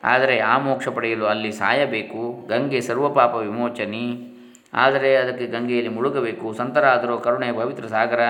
[0.05, 4.35] ಆದರೆ ಆ ಮೋಕ್ಷ ಪಡೆಯಲು ಅಲ್ಲಿ ಸಾಯಬೇಕು, ಗಂಗೆ ಸರ್ವಪಾಪ ವಿಮೋಚನಿ.
[4.73, 6.53] ಆದರೆ ಅದಕ್ಕೆ ಗಂಗೆಯಲ್ಲಿ ಮುಳುಗಬೇಕು.
[6.53, 8.21] ಸಂತರಾದರೂ ಕರುಣೆಯ ಪವಿತ್ರ ಸಾಗರ,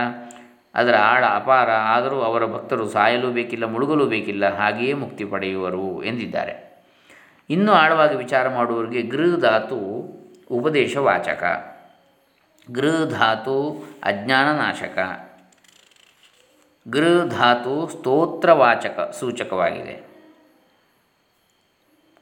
[0.74, 1.70] ಅದರ ಆಳ ಅಪಾರ.
[1.70, 4.56] ಆದರೂ ಅವರ ಭಕ್ತರು ಸಾಯಲೂ ಬೇಕಿಲ್ಲ, ಮುಳುಗಲೂ ಬೇಕಿಲ್ಲ.
[4.56, 6.68] ಹಾಗೆಯೇ ಮುಕ್ತಿ ಪಡೆಯುವರು ಎಂದಿದ್ದಾರೆ.
[7.50, 9.78] ಇನ್ನೂ ಆಳವಾಗಿ ವಿಚಾರ ಮಾಡುವವರಿಗೆ ಗೃಹ ಧಾತು
[10.50, 11.42] ಉಪದೇಶ ವಾಚಕ.
[12.70, 14.98] ಗೃಹ ಧಾತು ಅಜ್ಞಾನ ನಾಶಕ.
[16.90, 20.08] ಗೃಹ ಧಾತು ಸ್ತೋತ್ರವಾಚಕ ಸೂಚಕವಾಗಿದೆ.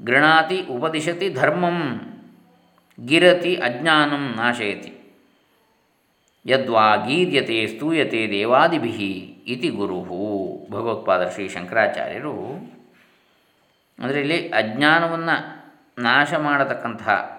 [0.05, 2.01] ಗೃಣಾತಿ ಉಪದಿಶತಿ ಧರ್ಮಂ.
[3.05, 4.93] ಗಿರತಿ ಅಜ್ಞಾನಂ ನಾಶಯತಿ
[6.47, 8.91] ಯದ್ವಾ ಗೀರ್ಯತೆ ಸ್ತೂಯತೆ ದೇವಾದಿಭಿ
[9.47, 10.01] ಇತಿ ಗುರು
[10.71, 12.33] ಭಗವತ್ಪಾದ ಶ್ರೀ ಶಂಕರಾಚಾರ್ಯರು
[13.99, 15.57] ಅಂದರೆ ಇಲ್ಲಿ ಅಜ್ಞಾನವನ್ನು
[16.03, 17.37] ನಾಶ ಮಾಡತಕ್ಕಂತಹ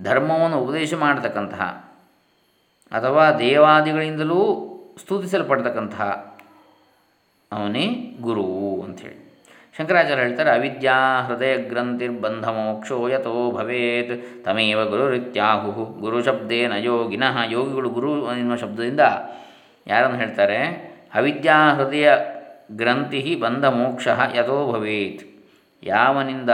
[0.00, 1.62] ಧರ್ಮವನ್ನು ಉಪದೇಶ ಮಾಡತಕ್ಕಂತಹ
[2.92, 6.34] ಅಥವಾ ದೇವಾದಿಗಳಿಂದಲೂ ಸ್ತುತಿಸಲ್ಪಡ್ತಕ್ಕಂತಹ
[7.52, 7.86] ಅವನೇ
[8.20, 8.44] ಗುರು
[8.82, 9.23] ಅಂಥೇಳಿ.
[9.78, 15.84] ಶಂಕರಾಚಾರ್ಯ ಹೇಳ್ತಾರೆ, ಅವಿದ್ಯಾ ಹೃದಯ ಗ್ರಂಥಿರ್ಬಂಧ ಮೋಕ್ಷೋ ಯಥೋ ಭವೇತ್, ತಮೇವ ಗುರುರಿತ್ಯಾಹು.
[16.00, 19.00] ಗುರು ಶಬ್ದೇನ ಯೋಗಿನಃ, ಯೋಗಿಗಳು ಗುರು ಎನ್ನುವ ಶಬ್ದದಿಂದ
[19.86, 20.58] ಯಾರನ್ನು ಹೇಳ್ತಾರೆ?
[21.14, 22.12] ಅವಿದ್ಯಾ ಹೃದಯ
[22.72, 25.24] ಗ್ರಂಥಿ ಬಂಧ ಮೋಕ್ಷ ಯಥೋ ಭವೇತ್.
[25.82, 26.50] ಯಾವನಿಂದ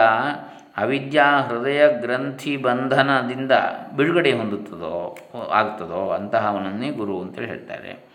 [0.76, 3.52] ಅವಿದ್ಯಾ ಹೃದಯ ಗ್ರಂಥಿ ಬಂಧನದಿಂದ
[3.96, 5.18] ಬಿಡುಗಡೆ ಹೊಂದುತ್ತದೋ
[5.50, 8.09] ಆಗ್ತದೋ ಅಂತಹವನನ್ನೇ ಗುರು ಅಂತೇಳಿ ಹೇಳ್ತಾರೆ.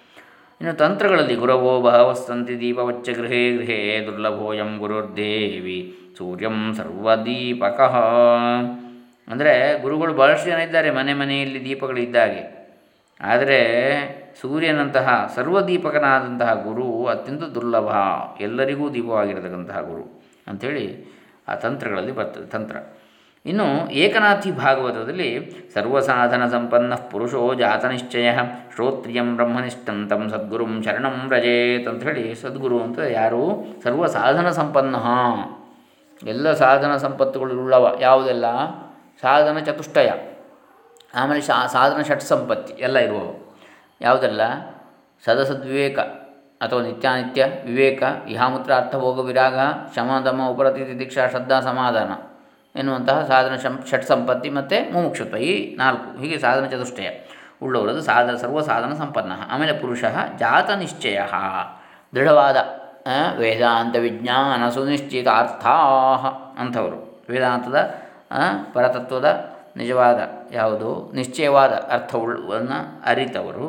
[0.62, 5.79] ಇನ್ನು ತಂತ್ರಗಳಲ್ಲಿ ಗುರವೋ ಭಾವಸ್ತಂತಿ ದೀಪವಚ್ಚ ಗೃಹೇ ಗೃಹೇ ದುರ್ಲಭೋಯಂ ಗುರುರ್ದೇವಿ
[6.17, 7.79] ಸೂರ್ಯಂ ಸರ್ವದೀಪಕ.
[9.27, 12.43] ಅಂದರೆ ಗುರುಗಳು ಬಹಳಷ್ಟು ಜನ ಇದ್ದಾರೆ ಮನೆ ಮನೆಯಲ್ಲಿ ದೀಪಗಳಿದ್ದಾಗೆ
[13.19, 13.59] ಆದರೆ
[14.41, 17.89] ಸೂರ್ಯನಂತಹ ಸರ್ವದೀಪಕನಾದಂತಹ ಗುರು ಅತ್ಯಂತ ದುರ್ಲಭ,
[18.41, 20.05] ಎಲ್ಲರಿಗೂ ದೀಪವಾಗಿರತಕ್ಕಂತಹ ಗುರು
[20.47, 20.85] ಅಂಥೇಳಿ
[21.47, 22.75] ಆ ತಂತ್ರಗಳಲ್ಲಿ ಬರ್ತದೆ, ತಂತ್ರ.
[23.45, 28.37] ಇನ್ನು ಏಕನಾಥಿ ಭಾಗವತದಲ್ಲಿ ಸರ್ವಸಾಧನ ಸಂಪನ್ನ ಪುರುಷೋ ಜಾತ ನಿಶ್ಚಯ,
[28.75, 33.65] ಶ್ರೋತ್ರಿಯಂ ಬ್ರಹ್ಮನಿಷ್ಠಂ ತಂ ಸದ್ಗುರುಂ ಶರಣಂ ವ್ರಜೇತ್ ಹೇಳಿ ಸದ್ಗುರು ಅಂತ ಯಾರು?
[33.83, 34.95] ಸರ್ವ ಸಾಧನ ಸಂಪನ್ನ.
[36.27, 38.45] ಎಲ್ಲ ಸಾಧನ ಸಂಪತ್ತುಗಳುಳ್ಳವ ಯಾವುದೆಲ್ಲ?
[39.21, 40.09] ಸಾಧನ ಚತುಷ್ಟಯ.
[41.15, 43.57] ಆಮೇಲೆ ಶಾ, ಸಾಧನ ಷಟ್ ಸಂಪತ್ತಿ ಎಲ್ಲ ಇರುವವು.
[44.01, 44.41] ಯಾವುದೆಲ್ಲ?
[45.25, 45.99] ಸದಸದ್ವಿವೇಕ
[46.61, 49.57] ಅಥವಾ ನಿತ್ಯಾನಿತ್ಯ ವಿವೇಕ ಇಹಾಮೂತ್ರ ಅರ್ಥಭೋಗ ವಿರಾಗ
[49.95, 52.34] ಶಮ ದಮ ಉಪರತಿ ದೀಕ್ಷಾ ಶ್ರದ್ಧಾ ಸಮಾಧಾನ.
[52.75, 56.08] ಎನ್ನುವಂತಹ ಸಾಧನ ಶಂ, ಷಟ್ ಸಂಪತ್ತಿ ಮತ್ತು ಮುಮುಕ್ಷತ್ವ, ಈ ನಾಲ್ಕು.
[56.22, 57.10] ಹೀಗೆ ಸಾಧನ ಚತುಷ್ಟಯ.
[57.63, 59.32] ಉಳ್ಳವರದು ಸಾಧನ, ಸರ್ವ ಸಾಧನ ಸಂಪನ್ನ.
[59.51, 60.03] ಆಮೇಲೆ ಪುರುಷ
[60.39, 61.20] ಜಾತ ನಿಶ್ಚಯ.
[62.15, 62.58] ದೃಢವಾದ
[63.38, 66.25] ವೇದಾಂತ ವಿಜ್ಞಾನ ಸುನಿಶ್ಚಿತ ಅರ್ಥಾಹ
[66.62, 67.00] ಅಂಥವರು.
[67.29, 67.77] ವೇದಾಂತದ
[68.74, 69.29] ಪರತತ್ವದ
[69.77, 70.20] ನಿಜವಾದ
[70.51, 71.12] ಯಾವುದು?
[71.15, 73.65] ನಿಶ್ಚಯವಾದ ಅರ್ಥವನ್ನು ಅರಿತವರು.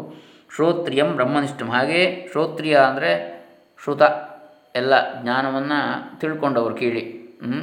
[0.54, 1.68] ಶ್ರೋತ್ರಿಯಂ ಬ್ರಹ್ಮನಿಷ್ಠಂ.
[1.70, 3.10] ಹಾಗೆ ಶ್ರೋತ್ರಿಯ ಅಂದರೆ
[3.84, 4.02] ಶ್ರುತ,
[4.74, 5.78] ಎಲ್ಲ ಜ್ಞಾನವನ್ನು
[6.20, 7.02] ತಿಳ್ಕೊಂಡವರು ಕೇಳಿ.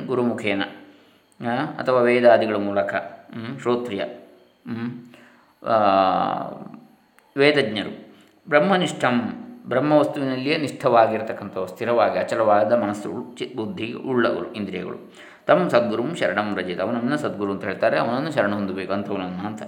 [0.06, 0.64] ಗುರುಮುಖೇನ.
[1.52, 2.96] ಅಥವಾ ವೇದಾದಿಗಳ ಮೂಲಕ
[3.62, 4.04] ಶ್ರೋತ್ರಿಯ
[7.38, 7.92] ವೇದಜ್ಞರು.
[8.50, 9.16] ಬ್ರಹ್ಮನಿಷ್ಠಂ,
[9.68, 15.14] ಬ್ರಹ್ಮವಸ್ತುವಿನಲ್ಲಿಯೇ ನಿಷ್ಠವಾಗಿರತಕ್ಕಂಥವು ಸ್ಥಿರವಾಗಿ ಅಚಲವಾದ ಮನಸ್ಸು ಚಿ, ಬುದ್ಧಿ ಉಳ್ಳವರು ಇಂದ್ರಿಯಗಳು.
[15.46, 19.62] ತಮ್ಮ ಸದ್ಗುರುಂ ಶರಣಂ ರಜಿತ ಅವನನ್ನು ಸದ್ಗುರು ಅಂತ ಹೇಳ್ತಾರೆ, ಅವನನ್ನು ಶರಣ ಹೊಂದಬೇಕು ಅಂಥವನನ್ನು ಅಂತ.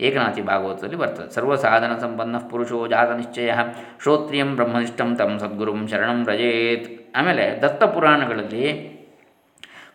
[0.00, 1.34] ಏಕನಾಥಿ ಭಾಗವತದಲ್ಲಿ ಬರ್ತದೆ.
[1.34, 3.52] ಸರ್ವಸಾಧನ ಸಂಪನ್ನ ಪುರುಷೋ ಜಾತ ನಿಶ್ಚಯ.
[4.02, 8.91] ಶ್ರೋತ್ರಿಯಂ ಬ್ರಹ್ಮನಿಷ್ಠಂ ತಮ್ಮ ಸದ್ಗುರುಂ ಶರಣಂ ರಜೇತ್ ಆಮೇಲೆ ದತ್ತ ಪುರಾಣಗಳಲ್ಲಿ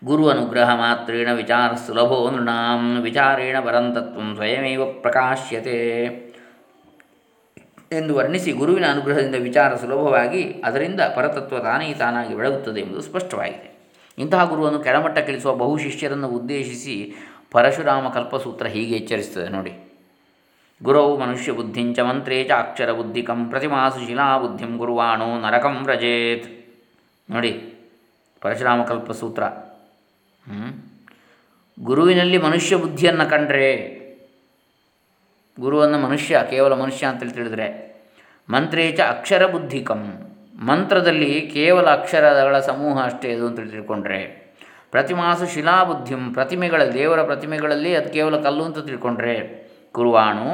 [0.03, 5.77] ಗುರು ಅನುಗ್ರಹ ಮಾತ್ರೇಣ ವಿಚಾರ ಸುಲಭೋ ನೃಣಾಂ, ವಿಚಾರೇಣ ಪರಂತತ್ವ ಸ್ವಯಮೇವ ಪ್ರಕಾಶ್ಯತೆ.
[7.91, 13.77] ಎಂದು ವರ್ಣಿಸಿ ಗುರುವಿನ ಅನುಗ್ರಹದಿಂದ ವಿಚಾರ ಸುಲಭವಾಗಿ ಅದರಿಂದ ಪರತತ್ವ ತಾನೇ ತಾನಾಗಿ ಬೆಳಗುತ್ತದೆ ಎಂಬುದು ಸ್ಪಷ್ಟವಾಗಿದೆ.
[14.17, 17.15] ಇಂತಹ ಗುರುವನ್ನು ಕೆಳಮಟ್ಟಕ್ಕಿಳಿಸುವ ಬಹು ಶಿಷ್ಯರನ್ನು ಉದ್ದೇಶಿಸಿ
[17.51, 19.99] ಪರಶುರಾಮ ಕಲ್ಪಸೂತ್ರ ಹೀಗೆ ಎಚ್ಚರಿಸುತ್ತದೆ ನೋಡಿ.
[20.83, 26.47] ಗುರೌ ಮನುಷ್ಯ ಬುದ್ಧಿಂಚ ಮಂತ್ರೇ ಚ ಅಕ್ಷರ ಬುದ್ಧಿಕಂ ಪ್ರತಿಮಾಸು ಶಿಲಾ ಬುದ್ಧಿಂ ಗುರುವಾಣೋ ನರಕಂ ವ್ರಜೇತ್.
[27.31, 27.51] ನೋಡಿ,
[28.41, 29.43] ಪರಶುರಾಮ ಕಲ್ಪಸೂತ್ರ
[31.77, 33.69] ಗುರುವಿನಲ್ಲಿ ಮನುಷ್ಯ ಬುದ್ಧಿಯನ್ನು ಕಂಡ್ರೆ
[35.57, 37.67] ಗುರುವನ್ನು ಮನುಷ್ಯ, ಕೇವಲ ಮನುಷ್ಯ ಅಂತೇಳಿ ತಿಳಿದರೆ
[38.49, 40.01] ಮಂತ್ರೇಚ ಅಕ್ಷರ ಬುದ್ಧಿಕಂ.
[40.65, 44.19] ಮಂತ್ರದಲ್ಲಿ ಕೇವಲ ಅಕ್ಷರಗಳ ಸಮೂಹ ಅಷ್ಟೇ ಅದು ಅಂತ ತಿಳ್ಕೊಂಡ್ರೆ,
[44.91, 49.35] ಪ್ರತಿಮಾಸು ಶಿಲಾಬುದ್ಧಿಂ, ಪ್ರತಿಮೆಗಳ ದೇವರ ಪ್ರತಿಮೆಗಳಲ್ಲಿ ಅದು ಕೇವಲ ಕಲ್ಲು ಅಂತ ತಿಳ್ಕೊಂಡ್ರೆ,
[49.91, 50.47] ಕುರುವಾಣು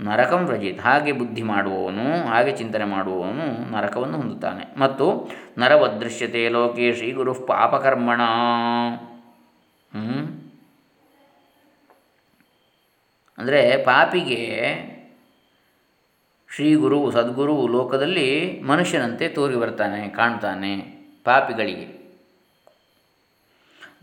[0.00, 0.80] ನರಕಂ ವ್ರಜಿತ್.
[0.80, 4.64] ಹಾಗೆ ಬುದ್ಧಿ ಮಾಡುವವನು, ಹಾಗೆ ಚಿಂತನೆ ಮಾಡುವವನು ನರಕವನ್ನು ಹೊಂದುತ್ತಾನೆ.
[4.76, 5.06] ಮತ್ತು
[5.58, 8.20] ನರವದೃಶ್ಯತೆ ಲೋಕೆ ಶ್ರೀ ಗುರು ಪಾಪಕರ್ಮಣ
[13.38, 14.42] ಅಂದರೆ ಪಾಪಿಗೆ
[16.50, 18.28] ಶ್ರೀ ಗುರು ಸದ್ಗುರು ಲೋಕದಲ್ಲಿ
[18.62, 20.74] ಮನುಷ್ಯನಂತೆ ತೋರಿ ಬರ್ತಾನೆ, ಕಾಣ್ತಾನೆ
[21.24, 21.86] ಪಾಪಿಗಳಿಗೆ.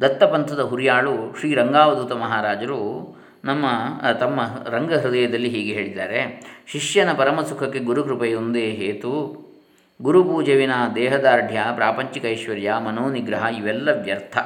[0.01, 2.79] ದತ್ತಪಂಥದ ಹುರಿಯಾಳು ಶ್ರೀ ರಂಗಾವಧೂತ ಮಹಾರಾಜರು
[3.45, 3.65] ನಮ್ಮ
[4.19, 6.41] ತಮ್ಮ ರಂಗ ಹೃದಯದಲ್ಲಿ ಹೀಗೆ ಹೇಳಿದ್ದಾರೆ.
[6.67, 9.43] ಶಿಷ್ಯನ ಪರಮಸುಖಕ್ಕೆ ಗುರುಕೃಪೆಯೊಂದೇ ಹೇತು.
[10.01, 14.37] ಗುರುಪೂಜೆವಿನ ದೇಹದಾರ್ಢ್ಯ, ಪ್ರಾಪಂಚಿಕ ಐಶ್ವರ್ಯ, ಮನೋನಿಗ್ರಹ ಇವೆಲ್ಲ ವ್ಯರ್ಥ.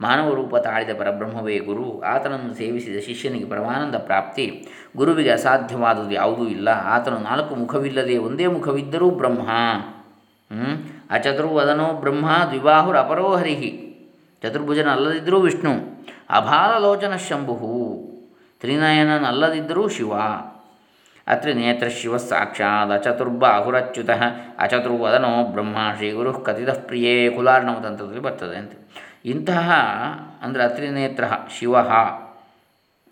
[0.00, 2.00] ಮಾನವ ರೂಪ ತಾಳಿದ ಪರಬ್ರಹ್ಮವೇ ಗುರು.
[2.00, 4.68] ಆತನನ್ನು ಸೇವಿಸಿದ ಶಿಷ್ಯನಿಗೆ ಪರಮಾನಂದ ಪ್ರಾಪ್ತಿ.
[4.96, 6.68] ಗುರುವಿಗೆ ಅಸಾಧ್ಯವಾದುದು ಯಾವುದೂ ಇಲ್ಲ.
[6.68, 9.48] ಆತನು ನಾಲ್ಕು ಮುಖವಿಲ್ಲದೆ ಒಂದೇ ಮುಖವಿದ್ದರೂ ಬ್ರಹ್ಮ.
[11.10, 13.86] ಅಚತುರ್ವದನೋ ಬ್ರಹ್ಮ, ದ್ವಿಬಾಹುರ ಅಪರೋ ಹರಿಹಿ.
[14.42, 15.72] ಚತುರ್ಭುಜನ ಅಲ್ಲದಿದ್ದರೂ ವಿಷ್ಣು.
[16.30, 18.09] ಅಭಾಲಲೋಚನ ಶಂಭು
[18.60, 20.12] ತ್ರಿನಯನನಲ್ಲದಿದ್ದರೂ ಶಿವ.
[21.26, 24.10] ಅತ್ರ ನೇತ್ರ ಶಿವ ಸಾಕ್ಷಾತ್ ಅಚತುರ್ಬಾಹುರಚ್ಯುತ
[24.58, 28.72] ಅಚತುರ್ವದನೋ ಬ್ರಹ್ಮ ಶ್ರೀ ಗುರು ಕಥಿತ ಪ್ರಿಯೇ ಕುಲಾರ್ಣವ ತಂತ್ರದಲ್ಲಿ ಬರ್ತದೆ ಅಂತ.
[29.24, 29.72] ಇಂತಹ
[30.42, 31.24] ಅಂದರೆ ಅತ್ರಿನೇತ್ರ
[31.58, 31.76] ಶಿವ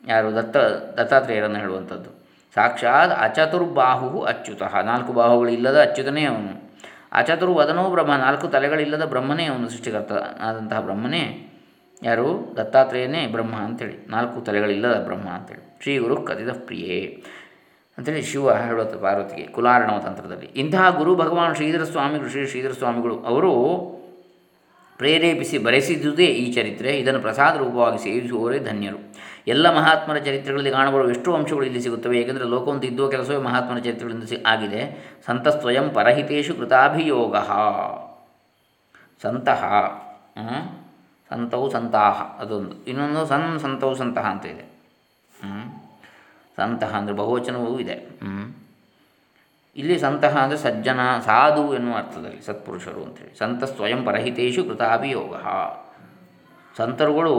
[0.06, 0.56] ಯಾರು ದತ್ತ
[1.00, 2.10] ದತ್ತಾತ್ರೇಯರನ್ನು ಹೇಳುವಂಥದ್ದು.
[2.54, 4.62] ಸಾಕ್ಷಾತ್ ಅಚತುರ್ಬಾಹು ಅಚ್ಯುತ.
[4.62, 6.68] ನಾಲ್ಕು ಬಾಹುಗಳಿಲ್ಲದ ಅಚ್ಯುತನೇ ಅವನು.
[7.12, 11.47] ಅಚತುರ್ವದನೋ ಬ್ರಹ್ಮ ನಾಲ್ಕು ತಲೆಗಳಿಲ್ಲದ ಬ್ರಹ್ಮನೇ ಅವನು ಸೃಷ್ಟಿಕರ್ತ ಆದಂತಹ ಬ್ರಹ್ಮನೇ
[12.02, 12.54] ಯಾರು?
[12.56, 14.06] ದತ್ತಾತ್ರೇಯನೇ ಬ್ರಹ್ಮ ಅಂತೇಳಿ.
[14.08, 15.78] ನಾಲ್ಕು ತಲೆಗಳಿಲ್ಲದ ಬ್ರಹ್ಮ ಅಂತೇಳಿ.
[15.82, 17.22] ಶ್ರೀ ಗುರು ಕಥಿತ ಪ್ರಿಯೇ
[17.98, 20.46] ಅಂತೇಳಿ ಶಿವ ಹೇಳುತ್ತೆ ಪಾರ್ವತಿಗೆ ಕುಲಾರಣವ ತಂತ್ರದಲ್ಲಿ.
[20.46, 23.52] ಇಂತಹ ಗುರು ಭಗವಾನ್ ಶ್ರೀಧರ ಸ್ವಾಮಿಗಳು, ಶ್ರೀ ಶ್ರೀಧರ ಸ್ವಾಮಿಗಳು, ಅವರು
[24.98, 26.98] ಪ್ರೇರೇಪಿಸಿ ಬರೆಸಿದುದೇ ಈ ಚರಿತ್ರೆ.
[26.98, 29.14] ಇದನ್ನು ಪ್ರಸಾದ ರೂಪವಾಗಿ ಸೇವಿಸುವವರೇ ಧನ್ಯರು.
[29.46, 32.20] ಎಲ್ಲ ಮಹಾತ್ಮರ ಚರಿತ್ರೆಗಳಲ್ಲಿ ಕಾಣಬರುವ ಎಷ್ಟು ಅಂಶಗಳು ಇಲ್ಲಿ ಸಿಗುತ್ತವೆ.
[32.20, 34.82] ಏಕೆಂದರೆ ಲೋಕವನ್ನು ಇದ್ದುವ ಕೆಲಸವೇ ಮಹಾತ್ಮರ ಚರಿತ್ರೆಗಳಿಂದ ಆಗಿದೆ.
[35.26, 37.36] ಸಂತ ಸ್ವಯಂ ಪರಹಿತೇಶು ಕೃತಾಭಿಯೋಗ.
[39.22, 39.64] ಸಂತಹ
[41.30, 42.74] ಸಂತವು ಸಂತಾಹ ಅದೊಂದು.
[42.90, 44.64] ಇನ್ನೊಂದು ಸನ್ ಸಂತೌ ಸಂತಹ ಅಂತ ಇದೆ.
[46.58, 47.96] ಸಂತಹ ಅಂದರೆ ಬಹುವಚನವೂ ಇದೆ.
[49.76, 53.32] ಇಲ್ಲಿ ಸಂತಹ ಅಂದರೆ ಸಜ್ಜನ, ಸಾಧು ಎನ್ನುವ ಅರ್ಥದಲ್ಲಿ ಸತ್ಪುರುಷರು ಅಂತೇಳಿ.
[53.38, 55.34] ಸಂತ ಸ್ವಯಂ ಪರಹಿತೇಶು ಕೃತಾಭಿಯೋಗ
[56.78, 57.34] ಸಂತರುಗಳು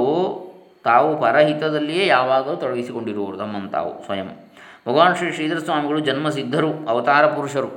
[0.84, 4.30] ತಾವು ಪರಹಿತದಲ್ಲಿಯೇ ಯಾವಾಗಲೂ ತೊಡಗಿಸಿಕೊಂಡಿರುವರು ತಮ್ಮನ್ನು ತಾವು ಸ್ವಯಂ.
[4.88, 7.72] ಭಗವಾನ್ ಶ್ರೀ ಶ್ರೀಧರ ಸ್ವಾಮಿಗಳು ಜನ್ಮಸಿದ್ಧರು, ಅವತಾರ ಪುರುಷರು.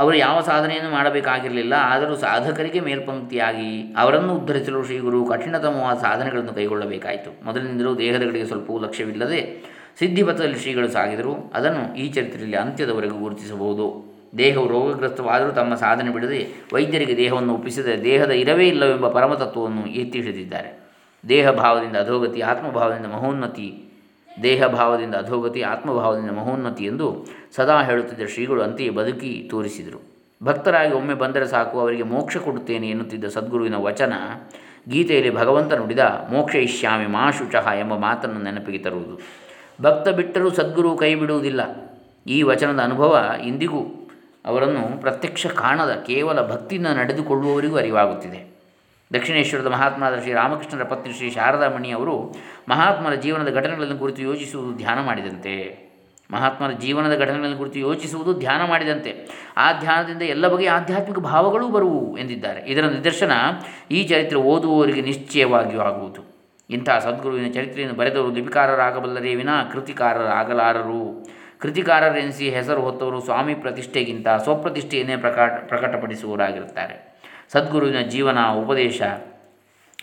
[0.00, 3.70] ಅವರು ಯಾವ ಸಾಧನೆಯನ್ನು ಮಾಡಬೇಕಾಗಿರಲಿಲ್ಲ, ಆದರೂ ಸಾಧಕರಿಗೆ ಮೇಲ್ಪಂಕ್ತಿಯಾಗಿ
[4.02, 7.30] ಅವರನ್ನು ಉದ್ಧರಿಸಲು ಶ್ರೀಗುರು ಕಠಿಣತಮವಾದ ಸಾಧನೆಗಳನ್ನು ಕೈಗೊಳ್ಳಬೇಕಾಯಿತು.
[7.48, 9.40] ಮೊದಲಿನಿಂದಲೂ ದೇಹದಗಳಿಗೆ ಸ್ವಲ್ಪವೂ ಲಕ್ಷ್ಯವಿಲ್ಲದೆ
[10.00, 11.34] ಸಿದ್ಧಿಪಥದಲ್ಲಿ ಶ್ರೀಗಳು ಸಾಗಿದರು.
[11.58, 13.86] ಅದನ್ನು ಈ ಚರಿತ್ರೆಯಲ್ಲಿ ಅಂತ್ಯದವರೆಗೂ ಗುರುತಿಸಬಹುದು.
[14.38, 16.38] ದೇಹವು ರೋಗಗ್ರಸ್ತವಾದರೂ ತಮ್ಮ ಸಾಧನೆ ಬಿಡದೆ
[16.74, 20.70] ವೈದ್ಯರಿಗೆ ದೇಹವನ್ನು ಒಪ್ಪಿಸದೆ ದೇಹದ ಇರವೇ ಇಲ್ಲವೆಂಬ ಪರಮತತ್ವವನ್ನು ಎತ್ತಿ ಹಿಡಿದಿದ್ದಾರೆ
[21.24, 23.68] ದೇಹ ಭಾವದಿಂದ ಅಧೋಗತಿ, ಆತ್ಮಭಾವದಿಂದ ಮಹೋನ್ನತಿ
[24.42, 30.12] ದೇಹ ಭಾವದಿಂದ ಅಧೋಗತಿ, ಆತ್ಮಭಾವದಿಂದ ಮಹೋನ್ನತಿ ಎಂದು ಸದಾ ಹೇಳುತ್ತಿದ್ದ ಶ್ರೀಗಳು ಅಂತೆಯೇ ಬದುಕಿ ತೋರಿಸಿದರು.
[30.44, 34.12] ಭಕ್ತರಾಗಿ ಒಮ್ಮೆ ಬಂದರೆ ಸಾಕು, ಅವರಿಗೆ ಮೋಕ್ಷ ಕೊಡುತ್ತೇನೆ ಎನ್ನುತ್ತಿದ್ದ ಸದ್ಗುರುವಿನ ವಚನ
[34.88, 35.98] ಗೀತೆಯಲ್ಲಿ ಭಗವಂತ ನುಡಿದ
[36.30, 39.20] ಮೋಕ್ಷ ಇಷ್ಯಾಮಿ ಮಾ ಶುಚಃ ಎಂಬ ಮಾತನ್ನು ನೆನಪಿಗೆ ತರುವುದು.
[39.82, 41.60] ಭಕ್ತ ಬಿಟ್ಟರೂ ಸದ್ಗುರು ಕೈ ಬಿಡುವುದಿಲ್ಲ
[42.26, 44.10] ಈ ವಚನದ ಅನುಭವ ಇಂದಿಗೂ
[44.44, 48.51] ಅವರನ್ನು ಪ್ರತ್ಯಕ್ಷ ಕಾಣದ ಕೇವಲ ಭಕ್ತಿಯಿಂದ ನಡೆದುಕೊಳ್ಳುವವರಿಗೂ ಅರಿವಾಗುತ್ತಿದೆ.
[49.12, 52.34] ದಕ್ಷಿಣೇಶ್ವರದ ಮಹಾತ್ಮಾದ ಶ್ರೀ ರಾಮಕೃಷ್ಣರ ಪತ್ನಿ ಶ್ರೀ ಶಾರದಾಮಣಿ ಅವರು
[52.68, 55.92] ಮಹಾತ್ಮರ ಜೀವನದ ಘಟನೆಗಳನ್ನು ಕುರಿತು ಯೋಚಿಸುವುದು ಧ್ಯಾನ ಮಾಡಿದಂತೆ.
[56.30, 59.28] ಮಹಾತ್ಮರ ಜೀವನದ ಘಟನೆಗಳನ್ನು ಕುರಿತು ಯೋಚಿಸುವುದು ಧ್ಯಾನ ಮಾಡಿದಂತೆ.
[59.56, 62.60] ಆ ಧ್ಯಾನದಿಂದ ಎಲ್ಲ ಬಗೆಯ ಆಧ್ಯಾತ್ಮಿಕ ಭಾವಗಳೂ ಬರುವು ಎಂದಿದ್ದಾರೆ.
[62.60, 63.32] ಇದರ ನಿದರ್ಶನ
[63.90, 66.32] ಈ ಚರಿತ್ರೆ ಓದುವವರಿಗೆ ನಿಶ್ಚಯವಾಗಿಯೂ ಆಗುವುದು.
[66.70, 71.28] ಇಂಥ ಸದ್ಗುರುವಿನ ಚರಿತ್ರೆಯನ್ನು ಬರೆದವರು ಲಿಪಿಕಾರರಾಗಬಲ್ಲರೇ ವಿನಾ ಕೃತಿಕಾರರಾಗಲಾರರು.
[71.58, 77.11] ಕೃತಿಕಾರರೆನಿಸಿ ಹೆಸರು ಹೊತ್ತವರು ಸ್ವಾಮಿ ಪ್ರತಿಷ್ಠೆಗಿಂತ ಸ್ವಪ್ರತಿಷ್ಠೆಯನ್ನೇ ಪ್ರಕಾಟ ಪ್ರಕಟಪಡಿಸುವವರಾಗಿರುತ್ತಾರೆ.
[77.52, 79.02] ಸದ್ಗುರುವಿನ ಜೀವನ ಉಪದೇಶ.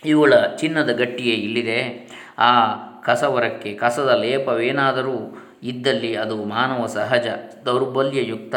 [0.04, 2.08] ಇವುಗಳ ಚಿನ್ನದ ಗಟ್ಟಿಯೇ ಇಲ್ಲಿದೆ.
[2.38, 7.26] ಆ ಕಸವರಕ್ಕೆ, ಕಸದ ಲೇಪವೇನಾದರೂ ಇದ್ದಲ್ಲಿ ಅದು ಮಾನವ ಸಹಜ,
[7.66, 8.54] ದೌರ್ಬಲ್ಯಯುಕ್ತ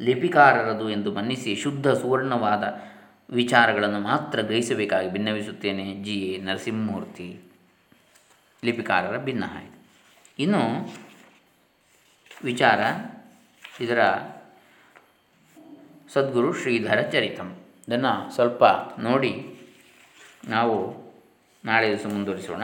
[0.00, 2.80] ಲಿಪಿಕಾರರದು ಎಂದು ಮನ್ನಿಸಿ ಶುದ್ಧ ಸುವರ್ಣವಾದ
[3.30, 6.14] ವಿಚಾರಗಳನ್ನು ಮಾತ್ರ ಗ್ರಹಿಸಬೇಕಾಗಿ ಭಿನ್ನವಿಸುತ್ತೇನೆ ಜಿ.
[6.14, 6.40] ಎ.
[6.40, 7.40] ನರಸಿಂಹಮೂರ್ತಿ.
[8.64, 9.44] ಲಿಪಿಕಾರರ ಭಿನ್ನ
[10.38, 10.92] ಇನ್ನು
[12.44, 12.80] ವಿಚಾರ,
[13.80, 13.98] ಇದರ
[16.12, 17.57] ಸದ್ಗುರು ಶ್ರೀಧರ ಚರಿತಂ.
[17.88, 18.64] ಇದನ್ನು ಸ್ವಲ್ಪ
[18.98, 19.58] ನೋಡಿ
[20.48, 21.08] ನಾವು
[21.64, 22.62] ನಾಳೆ ದಿವಸ ಮುಂದುವರಿಸೋಣ.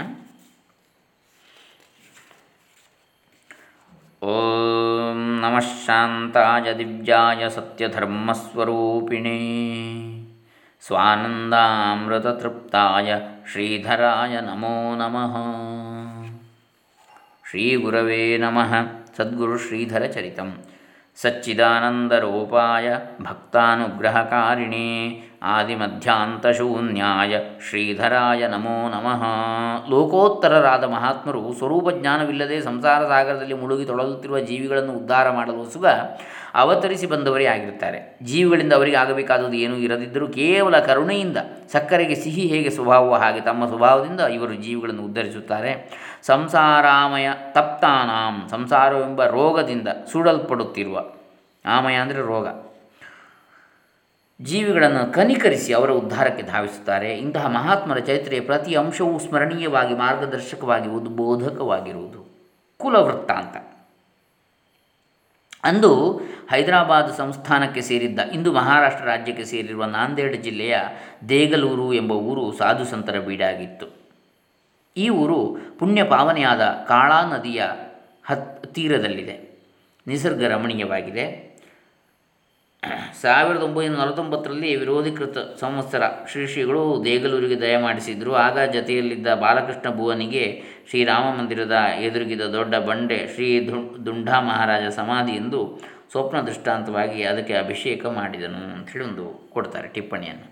[4.23, 9.39] ಓಂ ನಮಃ ಶಾಂತಾಯ ದಿವ್ಯಾಯ ಸತ್ಯಧರ್ಮಸ್ವರೂಪಿಣೇ
[10.81, 13.15] ಸ್ವಾನಂದಾಮೃತತೃಪ್ತಾಯ
[13.53, 15.37] ಶ್ರೀಧರಾಯ ನಮೋ ನಮಃ.
[17.51, 18.75] ಶ್ರೀಗುರವೇ ನಮಃ.
[19.17, 19.59] ಸದ್ಗುರು
[21.19, 22.87] ಸಚ್ಚಿದಾನಂದರೂಪಾಯ
[23.23, 24.89] ಭಕ್ತಾನುಗ್ರಹಕಾರಿಣೇ
[25.47, 27.33] ಆದಿಮಧ್ಯಾಂತಶೂನ್ಯಾಯ
[27.69, 29.23] ಶ್ರೀಧರಾಯ ನಮೋ ನಮಃ
[29.91, 35.87] ಲೋಕೋತ್ತರರಾದ ಮಹಾತ್ಮರು ಸ್ವರೂಪ ಜ್ಞಾನವಿಲ್ಲದೆ ಸಂಸಾರ ಸಾಗರದಲ್ಲಿ ಮುಳುಗಿ ತೊಳಲುತ್ತಿರುವ ಜೀವಿಗಳನ್ನು ಉದ್ಧಾರ ಮಾಡಲು ಸುಗ
[36.55, 38.19] ಅವತರಿಸಿ ಬಂದವರೇ ಆಗಿರುತ್ತಾರೆ.
[38.23, 41.37] ಜೀವಿಗಳಿಂದ ಅವರಿಗೆ ಆಗಬೇಕಾದದ್ದು ಏನೂ ಇರದಿದ್ದರೂ ಕೇವಲ ಕರುಣೆಯಿಂದ
[41.73, 45.73] ಸಕ್ಕರೆಗೆ ಸಿಹಿ ಹೇಗೆ ಸ್ವಭಾವ ಹಾಗೆ ತಮ್ಮ ಸ್ವಭಾವದಿಂದ ಇವರು ಜೀವಿಗಳನ್ನು ಉದ್ಧರಿಸುತ್ತಾರೆ.
[46.23, 51.05] ಸಂಸಾರಾಮಯ ತಪ್ತಾನಾಂ, ಸಂಸಾರವೆಂಬ ರೋಗದಿಂದ ಸುಡಲ್ಪಡುತ್ತಿರುವ,
[51.67, 52.47] ಆಮಯ ಅಂದರೆ ರೋಗ.
[54.43, 57.15] ಜೀವಿಗಳನ್ನು ಕನಿಕರಿಸಿ ಅವರ ಉದ್ಧಾರಕ್ಕೆ ಧಾವಿಸುತ್ತಾರೆ.
[57.15, 62.21] ಇಂತಹ ಮಹಾತ್ಮರ ಚರಿತ್ರೆಯ ಪ್ರತಿ ಅಂಶವೂ ಸ್ಮರಣೀಯವಾಗಿ, ಮಾರ್ಗದರ್ಶಕವಾಗಿ ಉದ್ಬೋಧಕವಾಗಿರುವುದು
[62.79, 63.74] ಕುಲವೃತ್ತಾಂತ
[65.65, 70.79] ಅಂದು ಹೈದರಾಬಾದ್ ಸಂಸ್ಥಾನಕ್ಕೆ ಸೇರಿದ್ದ, ಇಂದು ಮಹಾರಾಷ್ಟ್ರ ರಾಜ್ಯಕ್ಕೆ ಸೇರಿರುವ ನಾಂದೇಡ್ ಜಿಲ್ಲೆಯ
[71.29, 73.87] ದೇಗಲೂರು ಎಂಬ ಊರು ಸಾಧು ಸಂತರ ಬೀಡಾಗಿತ್ತು.
[74.97, 77.65] ಈ ಊರು ಪುಣ್ಯ ಪಾವನೆಯಾದ ಕಾಳಾ ನದಿಯ
[78.27, 79.59] ಹತ್, ತೀರದಲ್ಲಿದೆ.
[80.07, 81.54] ನಿಸರ್ಗ ರಮಣೀಯವಾಗಿದೆ.
[83.23, 91.73] ಸಾವಿರದ ಒಂಬೈನೂರ ನಲವತ್ತೊಂಬತ್ತರಲ್ಲಿ ವಿರೋಧೀಕೃತ ಸಂವತ್ಸರ ಶ್ರೀ ಶ್ರೀಗಳು ದೇಗಲೂರಿಗೆ ದಯಮಾಡಿಸಿದರು ಆಗ ಜತೆಯಲ್ಲಿದ್ದ ಬಾಲಕೃಷ್ಣ ಭುವನಿಗೆ ಶ್ರೀರಾಮ ಮಂದಿರದ
[92.01, 93.69] ಎದುರಿಗಿದ ದೊಡ್ಡ ಬಂಡೆ ಶ್ರೀ
[94.07, 95.61] ದುಂಡಾ ಮಹಾರಾಜ ಸಮಾಧಿ ಎಂದು
[96.13, 100.47] ಸ್ವಪ್ನ ದೃಷ್ಟಾಂತವಾಗಿ ಅದಕ್ಕೆ ಅಭಿಷೇಕ ಮಾಡಿದನು ಅಂಥೇಳಿ ಒಂದು ಕೊಡ್ತಾರೆ ಟಿಪ್ಪಣಿಯನ್ನು.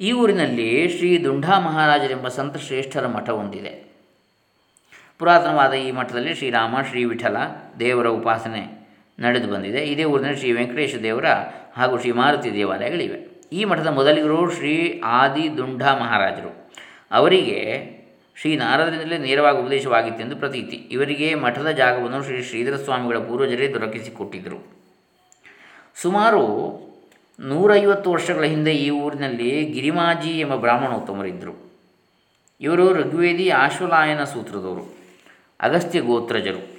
[0.00, 3.95] ಈ ಊರಿನಲ್ಲಿ ಶ್ರೀ ದುಂಡಾ ಮಹಾರಾಜರೆಂಬ ಸಂತ ಶ್ರೇಷ್ಠರ ಮಠ ಹೊಂದಿದೆ
[5.18, 7.36] ಪುರಾತನವಾದ ಈ ಮಠದಲ್ಲಿ ಶ್ರೀರಾಮ, ಶ್ರೀ ವಿಠಲ
[7.80, 9.78] ದೇವರ ಉಪಾಸನೆ ನಡೆದು ಬಂದಿದೆ.
[9.78, 11.24] ಇದೇ ಊರಿನಲ್ಲಿ ಶ್ರೀ ವೆಂಕಟೇಶ ದೇವರ
[11.74, 13.42] ಹಾಗೂ ಶ್ರೀ ಮಾರುತಿ ದೇವಾಲಯಗಳಿವೆ.
[13.52, 16.70] ಈ ಮಠದ ಮೊದಲಿಗರು ಶ್ರೀ ಆದಿ ದುಂಡ ಮಹಾರಾಜರು.
[17.10, 17.90] ಅವರಿಗೆ
[18.40, 20.76] ಶ್ರೀ ನಾರದರಿಂದಲೇ ನೇರವಾಗಿ ಉಪದೇಶವಾಗಿತ್ತೆಂದು ಪ್ರತೀತಿ.
[20.76, 24.76] ಇವರಿಗೆ ಮಠದ ಜಾಗವನ್ನು ಶ್ರೀ ಶ್ರೀಧರ ಸ್ವಾಮಿಗಳ ಪೂರ್ವಜರೇ ದೊರಕಿಸಿಕೊಟ್ಟಿದ್ದರು.
[26.02, 26.42] ಸುಮಾರು
[27.40, 31.72] ನೂರೈವತ್ತು ವರ್ಷಗಳ ಹಿಂದೆ ಈ ಊರಿನಲ್ಲಿ ಗಿರಿಮಾಜಿ ಎಂಬ ಬ್ರಾಹ್ಮಣೋತ್ತಮರಿದ್ದರು.
[32.60, 35.05] ಇವರು ಋಗ್ವೇದಿ ಆಶ್ವಲಾಯನ ಸೂತ್ರದವರು.
[35.60, 36.76] ಅಗಸ್ತ್ಯ ಗೋತ್ರಜರು.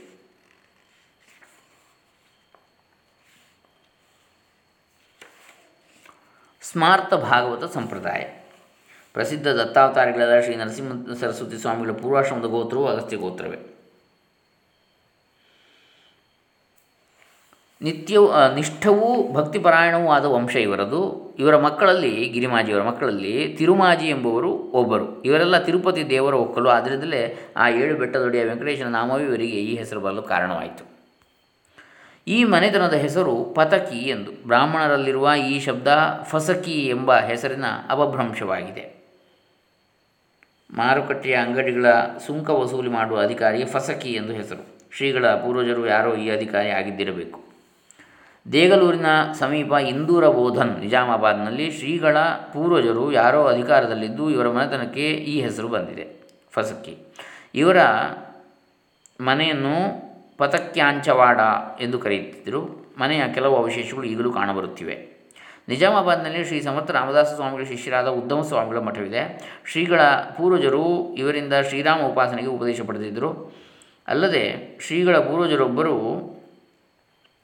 [6.61, 8.21] ಸ್ಮಾರ್ತ ಭಾಗವತ ಸಂಪ್ರದಾಯ.
[9.13, 13.76] ಪ್ರಸಿದ್ಧ ದತ್ತಾವತಾರಿಗಳಾದ ಶ್ರೀ ನರಸಿಂಹ ಸರಸ್ವತಿ ಸ್ವಾಮಿಗಳ ಪೂರ್ವಾಶ್ರಮದ ಗೋತ್ರವು ಅಗಸ್ತ್ಯ ಗೋತ್ರವೇ.
[17.81, 21.27] ನಿತ್ಯವೂ ನಿಷ್ಠವೂ, ಭಕ್ತಿಪರಾಯಣವೂ ಆದ ವಂಶ ಇವರದು.
[21.39, 25.23] ಇವರ ಮಕ್ಕಳಲ್ಲಿ, ಗಿರಿಮಾಜಿಯವರ ಮಕ್ಕಳಲ್ಲಿ ತಿರುಮಾಜಿ ಎಂಬುವರು ಒಬ್ಬರು.
[25.23, 26.69] ಇವರೆಲ್ಲ ತಿರುಪತಿ ದೇವರ ಒಕ್ಕಲು.
[26.69, 30.97] ಆದ್ದರಿಂದಲೇ ಆ ಏಳು ಬೆಟ್ಟದೊಡೆಯ ವೆಂಕಟೇಶನ ನಾಮವೇ ಇವರಿಗೆ ಈ ಹೆಸರು ಬರಲು ಕಾರಣವಾಯಿತು.
[32.27, 34.47] ಈ ಮನೆತನದ ಹೆಸರು ಪತಕಿ ಎಂದು.
[34.47, 35.87] ಬ್ರಾಹ್ಮಣರಲ್ಲಿರುವ ಈ ಶಬ್ದ
[36.23, 38.97] ಫಸಕಿ ಎಂಬ ಹೆಸರಿನ ಅಪಭ್ರಂಶವಾಗಿದೆ.
[40.73, 41.85] ಮಾರುಕಟ್ಟೆಯ ಅಂಗಡಿಗಳ
[42.27, 44.77] ಸುಂಕ ವಸೂಲಿ ಮಾಡುವ ಅಧಿಕಾರಿ ಫಸಕಿ ಎಂದು ಹೆಸರು.
[44.95, 47.46] ಶ್ರೀಗಳ ಪೂರ್ವಜರು ಯಾರೋ ಈ ಅಧಿಕಾರಿ ಆಗಿದ್ದಿರಬೇಕು.
[48.51, 49.05] ದೇಗಲೂರಿನ
[49.39, 52.17] ಸಮೀಪ ಇಂದೂರ ಬೋಧನ್ ನಿಜಾಮಾಬಾದ್ನಲ್ಲಿ ಶ್ರೀಗಳ
[52.53, 56.29] ಪೂರ್ವಜರು ಯಾರೋ ಅಧಿಕಾರದಲ್ಲಿದ್ದು ಇವರ ಮನೆತನಕ್ಕೆ ಈ ಹೆಸರು ಬಂದಿದೆ.
[56.51, 56.97] ಫಸಕ್ಕಿ.
[57.55, 57.77] ಇವರ
[59.21, 59.75] ಮನೆಯನ್ನು
[60.37, 61.39] ಪತಕ್ಯಾಂಚವಾಡ
[61.81, 62.93] ಎಂದು ಕರೆಯುತ್ತಿದ್ದರು.
[62.99, 65.17] ಮನೆಯ ಕೆಲವು ಅವಶೇಷಗಳು ಈಗಲೂ ಕಾಣಬರುತ್ತಿವೆ.
[65.67, 69.51] ನಿಜಾಮಾಬಾದ್ನಲ್ಲಿ ಶ್ರೀ ಸಮರ್ಥ ರಾಮದಾಸ ಸ್ವಾಮಿಗಳ ಶಿಷ್ಯರಾದ ಉದ್ದಮ ಸ್ವಾಮಿಗಳ ಮಠವಿದೆ.
[69.65, 70.01] ಶ್ರೀಗಳ
[70.37, 73.55] ಪೂರ್ವಜರು ಇವರಿಂದ ಶ್ರೀರಾಮ ಉಪಾಸನೆಗೆ ಉಪದೇಶ ಪಡೆದಿದ್ದರು.
[74.07, 76.36] ಅಲ್ಲದೆ ಶ್ರೀಗಳ ಪೂರ್ವಜರೊಬ್ಬರು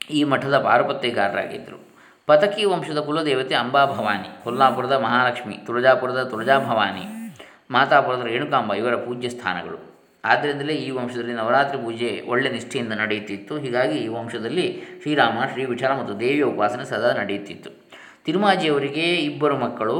[0.09, 1.93] ಈ ಮಠದ ಪಾರುಪತ್ಯಗಾರರಾಗಿದ್ದರು
[2.27, 7.33] ಪತಕಿ ವಂಶದ ಕುಲದೇವತೆ ಅಂಬಾಭವಾನಿ ಕೊಲ್ಲಾಪುರದ ಮಹಾಲಕ್ಷ್ಮಿ, ತುಳಜಾಪುರದ ತುಳಜಾಭವಾನಿ
[7.71, 9.93] ಮಾತಾಪುರದ ರೇಣುಕಾಂಬ ಇವರ ಪೂಜ್ಯ ಸ್ಥಾನಗಳು.
[10.25, 13.57] ಆದ್ದರಿಂದಲೇ ಈ ವಂಶದಲ್ಲಿ ನವರಾತ್ರಿ ಪೂಜೆ ಒಳ್ಳೆ ನಿಷ್ಠೆಯಿಂದ ನಡೆಯುತ್ತಿತ್ತು.
[13.57, 17.69] ಹೀಗಾಗಿ ಈ ವಂಶದಲ್ಲಿ ಶ್ರೀರಾಮ, ಶ್ರೀ ವಿಠಲ ಮತ್ತು ದೇವಿಯ ಉಪಾಸನೆ ಸದಾ ನಡೆಯುತ್ತಿತ್ತು.
[18.25, 19.97] ತಿರುಮಾಜಿಯವರಿಗೆ ಇಬ್ಬರು ಮಕ್ಕಳು,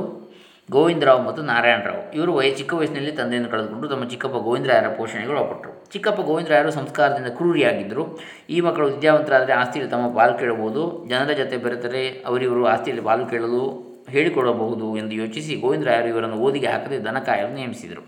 [0.72, 2.16] ಗೋವಿಂದರಾವ್ ಮತ್ತು ನಾರಾಯಣರಾವ್.
[2.16, 5.73] ಇವರು ವಯ, ಚಿಕ್ಕ ವಯಸ್ಸಿನಲ್ಲಿ ತಂದೆಯನ್ನು ಕಳೆದುಕೊಂಡು ತಮ್ಮ ಚಿಕ್ಕಪ್ಪ ಗೋವಿಂದರಾಯರ ಪೋಷಣೆಗೆ ಒಳಪಟ್ಟರು.
[5.94, 8.20] ಚಿಕ್ಕಪ್ಪ ಗೋವಿಂದರಾಯರು ಸಂಸ್ಕಾರದಿಂದ ಕ್ರೂರಿಯಾಗಿದ್ದರು.
[8.50, 11.06] ಈ ಮಕ್ಕಳು ವಿದ್ಯಾವಂತರಾದರೆ ಆಸ್ತಿಯಲ್ಲಿ ತಮ್ಮ ಪಾಲು ಕೇಳಬಹುದು.
[11.10, 13.64] ಜನರ ಜೊತೆ ಬೆರೆತರೆ ಅವರಿವರು ಆಸ್ತಿಯಲ್ಲಿ ಪಾಲು ಕೇಳಲು
[14.10, 18.04] ಹೇಳಿಕೊಡಬಹುದು ಎಂದು ಯೋಚಿಸಿ ಗೋವಿಂದರಾಯರು ಇವರನ್ನು ಓದಿಗೆ ಹಾಕದೆ ದನ ಕಾಯಲು ನೇಮಿಸಿದರು.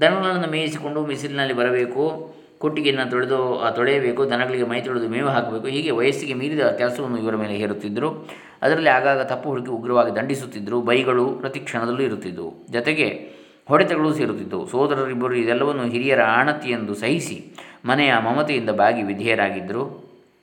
[0.00, 2.04] ದನಗಳನ್ನು ಮೇಯಿಸಿಕೊಂಡು ಮಿಸಿಲಿನಲ್ಲಿ ಬರಬೇಕು,
[2.58, 3.38] ಕೊಟ್ಟಿಗೆಯನ್ನು ತೊಳೆದು
[3.74, 8.28] ತೊಳೆಯಬೇಕು, ದನಗಳಿಗೆ ಮೈ ತೊಳೆದು ಮೇವು ಹಾಕಬೇಕು, ಹೀಗೆ ವಯಸ್ಸಿಗೆ ಮೀರಿದ ಕೆಲಸವನ್ನು ಇವರ ಮೇಲೆ ಹೇರುತ್ತಿದ್ದರು.
[8.62, 10.80] ಅದರಲ್ಲಿ ಆಗಾಗ ತಪ್ಪು ಹುಡುಕಿ ಉಗ್ರವಾಗಿ ದಂಡಿಸುತ್ತಿದ್ದರು.
[10.80, 12.52] ಬೈಗಳು ಪ್ರತಿ ಕ್ಷಣದಲ್ಲೂ ಇರುತ್ತಿದ್ದವು.
[12.70, 13.37] ಜತೆಗೆ
[13.68, 14.66] ಹೊಡೆತಗಳು ಸೇರುತ್ತಿದ್ದವು.
[14.66, 17.54] ಸೋದರರಿಬ್ಬರು ಇದೆಲ್ಲವನ್ನು ಹಿರಿಯರ ಆಣತಿಯೆಂದು ಸಹಿಸಿ
[17.84, 19.82] ಮನೆಯ ಮಮತೆಯಿಂದ ಬಾಗಿ ವಿಧೇಯರಾಗಿದ್ದರು.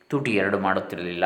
[0.10, 1.24] ತುಟಿ ಎರಡು ಮಾಡುತ್ತಿರಲಿಲ್ಲ.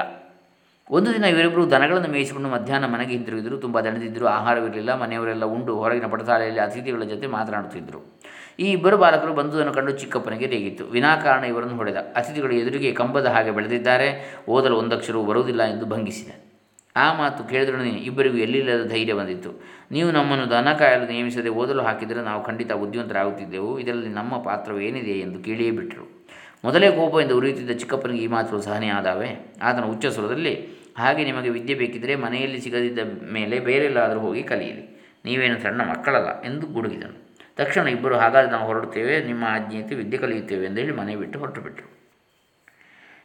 [0.91, 3.57] ಒಂದು ದಿನ ಇವರಿಬ್ಬರು ದನಗಳನ್ನು ಮೇಯಿಸಿಕೊಂಡು ಮಧ್ಯಾಹ್ನ ಮನೆಗೆ ಹಿಂತಿರುಗಿದರು.
[3.57, 4.25] ತುಂಬ ದಣದಿದ್ದರು.
[4.25, 5.01] ಆಹಾರವಿರಲಿಲ್ಲ.
[5.01, 8.19] ಮನೆಯವರೆಲ್ಲ ಉಂಡು ಹೊರಗಿನ ಪಡಸಾಲೆಯಲ್ಲಿ ಅತಿಥಿಗಳ ಜೊತೆ ಮಾತನಾಡುತ್ತಿದ್ದರು.
[8.59, 10.85] ಈ ಇಬ್ಬರು ಬಾಲಕರು ಬಂಧುವನ್ನು ಕಂಡು ಚಿಕ್ಕಪ್ಪನಿಗೆ ರೇಗಿತ್ತು.
[10.85, 11.95] ವಿನಾಕಾರಣ ಇವರನ್ನು ಹೊಡೆದ.
[12.15, 14.39] ಅತಿಥಿಗಳು ಎದುರಿಗೆ ಕಂಬದ ಹಾಗೆ ಬೆಳೆದಿದ್ದಾರೆ.
[14.49, 16.48] ಓದಲು ಒಂದಕ್ಷರವೂ ಬರುವುದಿಲ್ಲ ಎಂದು ಭಂಗಿಸಿದ.
[16.95, 19.63] ಆ ಮಾತು ಕೇಳಿದೊಡನೆ ಇಬ್ಬರಿಗೂ ಎಲ್ಲಿಲ್ಲದ ಧೈರ್ಯ ಬಂದಿತ್ತು.
[19.91, 23.79] ನೀವು ನಮ್ಮನ್ನು ದನ ಕಾಯಲು ನೇಮಿಸದೆ ಓದಲು ಹಾಕಿದರೆ ನಾವು ಖಂಡಿತ ಬುದ್ಧಿವಂತರಾಗುತ್ತಿದ್ದೆವು.
[23.79, 26.25] ಇದರಲ್ಲಿ ನಮ್ಮ ಪಾತ್ರವೇನಿದೆ ಎಂದು ಕೇಳಿಯೇ ಬಿಟ್ಟರು.
[26.63, 29.55] ಮೊದಲೇ ಕೋಪದಿಂದ ಉರಿಯುತ್ತಿದ್ದ ಚಿಕ್ಕಪ್ಪನಿಗೆ ಈ ಮಾತು ಸಹನೆ ಆದಾವೆ.
[29.61, 32.99] ಆತನ ಉಚ್ಚ ಸ್ವರದಲ್ಲಿ, ಹಾಗೆ ನಿಮಗೆ ವಿದ್ಯೆ ಬೇಕಿದ್ದರೆ ಮನೆಯಲ್ಲಿ ಸಿಗದಿದ್ದ
[33.33, 35.11] ಮೇಲೆ ಬೇರೆಲ್ಲಾದರೂ ಹೋಗಿ ಕಲಿಯಿರಿ.
[35.25, 37.35] ನೀವೇನು ಸಣ್ಣ ಮಕ್ಕಳಲ್ಲ ಎಂದು ಗುಡುಗಿದನು.
[37.55, 39.23] ತಕ್ಷಣ ಇಬ್ಬರು ಹಾಗಾದರೆ ನಾವು ಹೊರಡುತ್ತೇವೆ.
[39.23, 41.98] ನಿಮ್ಮ ಆಜ್ಞೆಯಂತೆ ವಿದ್ಯೆ ಕಲಿಯುತ್ತೇವೆ ಎಂದು ಹೇಳಿ ಮನೆ ಬಿಟ್ಟು ಹೊರಟು ಬಿಟ್ಟರು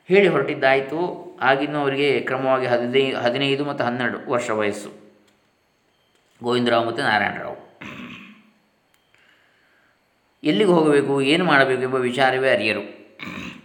[0.09, 0.99] ಹೇಳಿ ಹೊರಟಿದ್ದಾಯಿತು.
[1.41, 4.91] ಆಗಿನ್ನೂ ಅವರಿಗೆ ಕ್ರಮವಾಗಿ ಹದಿನೈದು ಹದಿನೈದು ಮತ್ತು ಹನ್ನೆರಡು ವರ್ಷ ವಯಸ್ಸು.
[6.43, 7.57] ಗೋವಿಂದರಾವ್ ಮತ್ತು ನಾರಾಯಣರಾವ್.
[10.45, 12.81] ಎಲ್ಲಿಗೆ ಹೋಗಬೇಕು, ಏನು ಮಾಡಬೇಕು ಎಂಬ ವಿಚಾರವೇ ಅರಿಯರು.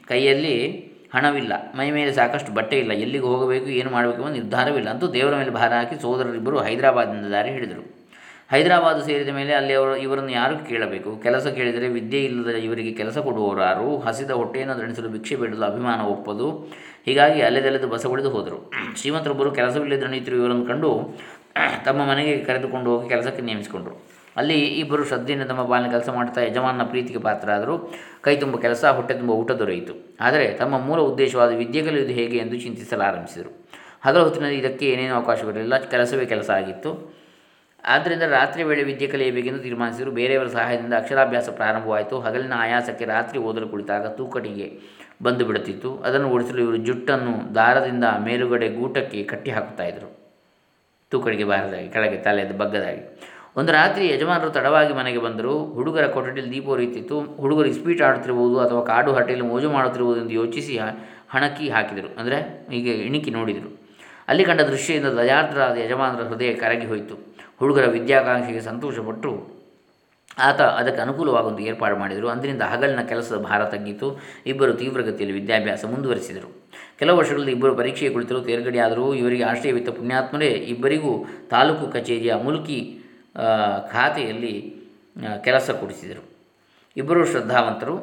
[0.08, 0.70] ಕೈಯಲ್ಲಿ
[1.14, 5.50] ಹಣವಿಲ್ಲ, ಮೈ ಮೇಲೆ ಸಾಕಷ್ಟು ಬಟ್ಟೆ ಇಲ್ಲ, ಎಲ್ಲಿಗೆ ಹೋಗಬೇಕು, ಏನು ಮಾಡಬೇಕು ಎಂಬ ನಿರ್ಧಾರವಿಲ್ಲ ಅಂತೂ ದೇವರ ಮೇಲೆ
[5.50, 7.99] ಭಾರ ಹಾಕಿ ಸೋದರರಿಬ್ಬರು ಹೈದರಾಬಾದ್ನಿಂದ ದಾರಿ ಹಿಡಿದರು.
[8.52, 11.18] ಹೈದರಾಬಾದ್ ಸೇರಿದ ಮೇಲೆ ಅಲ್ಲಿ ಅವರು ಇವರನ್ನು ಯಾರು ಕೇಳಬೇಕು?
[11.18, 13.98] ಕೆಲಸ ಕೇಳಿದರೆ ವಿದ್ಯೆ ಇಲ್ಲದ ಇವರಿಗೆ ಕೆಲಸ ಕೊಡುವವರು ಯಾರು?
[13.98, 16.52] ಹಸಿದ ಹೊಟ್ಟೆಯನ್ನು ದಣಿಸಲು ಭಿಕ್ಷೆ ಬೇಡಲು ಅಭಿಮಾನ ಒಪ್ಪದು.
[17.06, 18.72] ಹೀಗಾಗಿ ಅಲೆದೆಲೆದು ಬಸ ಉಳಿದು ಹೋದರು.
[18.96, 21.20] ಶ್ರೀಮಂತರೊಬ್ಬರು ಕೆಲಸವಿಲ್ಲದೆ ದಣಿಯುತ್ತಿರುವ ಇವರನ್ನು ಕಂಡು
[21.86, 24.08] ತಮ್ಮ ಮನೆಗೆ ಕರೆದುಕೊಂಡು ಹೋಗಿ ಕೆಲಸಕ್ಕೆ ನೇಮಿಸಿಕೊಂಡರು.
[24.38, 27.94] ಅಲ್ಲಿ ಇಬ್ಬರು ಶ್ರದ್ಧೆಯಿಂದ ತಮ್ಮ ಪಾಲನೆ ಕೆಲಸ ಮಾಡ್ತಾ ಯಜಮಾನನ ಪ್ರೀತಿಗೆ ಪಾತ್ರರಾದರು.
[28.22, 30.16] ಕೈ ತುಂಬ ಕೆಲಸ, ಹೊಟ್ಟೆ ತುಂಬ ಊಟ ದೊರೆಯಿತು.
[30.22, 33.70] ಆದರೆ ತಮ್ಮ ಮೂಲ ಉದ್ದೇಶವಾದ ವಿದ್ಯೆ ಕಲಿಯುವುದು ಹೇಗೆ ಎಂದು ಚಿಂತಿಸಲು ಆರಂಭಿಸಿದರು.
[34.02, 35.78] ಹಗಲು ಹೊತ್ತಿನಲ್ಲಿ ಇದಕ್ಕೆ ಏನೇನೂ ಅವಕಾಶಗಳಿಲ್ಲ.
[35.78, 37.19] ಕೆಲಸವೇ ಕೆಲಸ ಆಗಿತ್ತು.
[37.86, 40.12] ಆದ್ದರಿಂದ ರಾತ್ರಿ ವೇಳೆ ವಿದ್ಯೆ ಕಲಿಯಬೇಕೆಂದು ತೀರ್ಮಾನಿಸಿದರು.
[40.12, 42.20] ಬೇರೆಯವರ ಸಹಾಯದಿಂದ ಅಕ್ಷರಾಭ್ಯಾಸ ಪ್ರಾರಂಭವಾಯಿತು.
[42.20, 45.98] ಹಗಲಿನ ಆಯಾಸಕ್ಕೆ ರಾತ್ರಿ ಓದಲು ಕುಳಿತಾಗ ತೂಕಟಿಗೆ ಬಂದು ಬಿಡುತ್ತಿತ್ತು.
[45.98, 50.20] ಅದನ್ನು ಓಡಿಸಲು ಇವರು ಜುಟ್ಟನ್ನು ದಾರದಿಂದ ಮೇಲುಗಡೆ ಗೂಟಕ್ಕೆ ಕಟ್ಟಿ ಹಾಕುತ್ತಾ ಇದ್ದರು.
[51.12, 53.30] ತೂಕಡಿಗೆ ಬಾರದಾಗಿ, ಕೆಳಗೆ ತಲೆಯದ ಬಗ್ಗದಾಗಿ.
[53.58, 55.74] ಒಂದು ರಾತ್ರಿ ಯಜಮಾನರು ತಡವಾಗಿ ಮನೆಗೆ ಬಂದರು.
[55.74, 60.78] ಹುಡುಗರ ಕೊಠಡಿಯಲ್ಲಿ ದೀಪ ಉರಿಯುತ್ತಿತ್ತು ಹುಡುಗರು ಇಸ್ಪೀಟ್ ಆಡುತ್ತಿರುವುದು ಅಥವಾ ಕಾಡು ಹಟ್ಟೆಯಲ್ಲಿ ಮೋಜು ಮಾಡುತ್ತಿರುವುದು ಎಂದು ಯೋಚಿಸಿ
[61.30, 62.20] ಹಣಕಿ ಹಾಕಿದರು.
[62.20, 63.90] ಅಂದರೆ ಹೀಗೆ ಇಣಿಕಿ ನೋಡಿದರು.
[64.28, 67.29] ಅಲ್ಲಿ ಕಂಡ ದೃಶ್ಯದಿಂದ ದಯಾರ್ದ್ರಾದ ಯಜಮಾನರ ಹೃದಯ ಕರಗಿ ಹೋಯಿತು.
[67.60, 69.60] ಹುಡುಗರ ವಿದ್ಯಾಕಾಂಕ್ಷೆಗೆ ಸಂತೋಷಪಟ್ಟು
[70.38, 72.30] ಆತ ಅದಕ್ಕೆ ಅನುಕೂಲವಾಗುವಂತೆ ಏರ್ಪಾಡು ಮಾಡಿದರು.
[72.30, 74.20] ಅಂದಿನಿಂದ ಹಗಲಿನ ಕೆಲಸದ ಭಾರ ತಗ್ಗಿತು.
[74.46, 76.64] ಇಬ್ಬರು ತೀವ್ರಗತಿಯಲ್ಲಿ ವಿದ್ಯಾಭ್ಯಾಸ ಮುಂದುವರಿಸಿದರು.
[77.00, 83.00] ಕೆಲವು ವರ್ಷಗಳಲ್ಲಿ ಇಬ್ಬರು ಪರೀಕ್ಷೆಗೆ ಕುಳಿತರು ತೇರ್ಗಡೆಯಾದರೂ ಇವರಿಗೆ ಆಶ್ರಯವಿತ್ತ ಪುಣ್ಯಾತ್ಮರೇ ಇಬ್ಬರಿಗೂ ತಾಲೂಕು ಕಚೇರಿಯ ಮುಲ್ಕಿ
[83.92, 84.76] ಖಾತೆಯಲ್ಲಿ
[85.44, 86.24] ಕೆಲಸ ಕೊಡಿಸಿದರು.
[86.98, 87.98] ಇಬ್ಬರು ಶ್ರದ್ಧಾವಂತರು.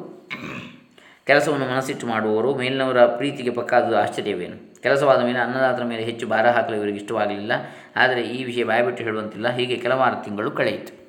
[1.25, 2.55] ಕೆಲಸವನ್ನು ಮನಸ್ಸಿಟ್ಟು ಮಾಡುವವರು.
[2.55, 4.66] ಮೇಲಿನವರ ಪ್ರೀತಿಗೆ ಪಕ್ಕಾದ ಆಶ್ಚರ್ಯವೇನು?
[4.83, 7.51] ಕೆಲಸವಾದ ಮೇಲೆ, ಅನ್ನದಾತರ ಮೇಲೆ ಹೆಚ್ಚು ಭಾರ ಹಾಕಲು ಇವರಿಗೆ ಇಷ್ಟವಾಗಲಿಲ್ಲ.
[7.95, 9.49] ಆದರೆ ಈ ವಿಷಯ ಬಾಯ್ಬಿಟ್ಟು ಹೇಳುವಂತಿಲ್ಲ.
[9.49, 11.07] ಹೀಗೆ ಕೆಲವಾರು ತಿಂಗಳು ಕಳೆಯಿತು.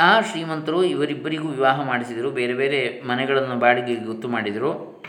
[0.00, 2.30] ಆ ಶ್ರೀಮಂತರು ಇವರಿಬ್ಬರಿಗೂ ವಿವಾಹ ಮಾಡಿಸಿದರು.
[2.30, 5.04] ಬೇರೆ ಬೇರೆ ಮನೆಗಳನ್ನು ಬಾಡಿಗೆಗೆ ಗೊತ್ತು ಮಾಡಿದರು.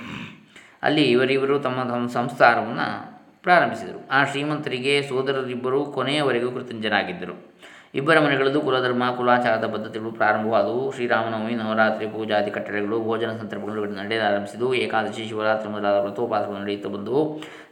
[0.84, 4.08] ಅಲ್ಲಿ ಇವರಿಬ್ಬರು ತಮ್ಮ ತಮ್ಮ ಸಂಸಾರವನ್ನು ಪ್ರಾರಂಭಿಸಿದರು.
[4.12, 7.54] ಆ ಶ್ರೀಮಂತರಿಗೆ ಸೋದರರಿಬ್ಬರು ಕೊನೆಯವರೆಗೂ ಕೃತಜ್ಞರಾಗಿದ್ದರು.
[7.98, 10.82] ಇಬ್ಬರ ಮನೆಗಳಲ್ಲೂ ಕುಲಧರ್ಮ, ಕುಲಾಚಾರದ ಪದ್ಧತಿಗಳು ಪ್ರಾರಂಭವಾದವು.
[10.92, 17.22] ಶ್ರೀರಾಮನವಮಿ, ನವರಾತ್ರಿ, ಪೂಜಾದಿ ಕಟ್ಟಡಗಳು, ಭೋಜನ ಸಂದರ್ಭಗಳು ನಡೆಯಲಾರಂಭಿಸಿದವು ಏಕಾದಶಿ, ಶಿವರಾತ್ರಿ ಮೊದಲಾದ ವ್ರತೋಪಾಸಗಳು ನಡೆಯುತ್ತಾ ಬಂದವು.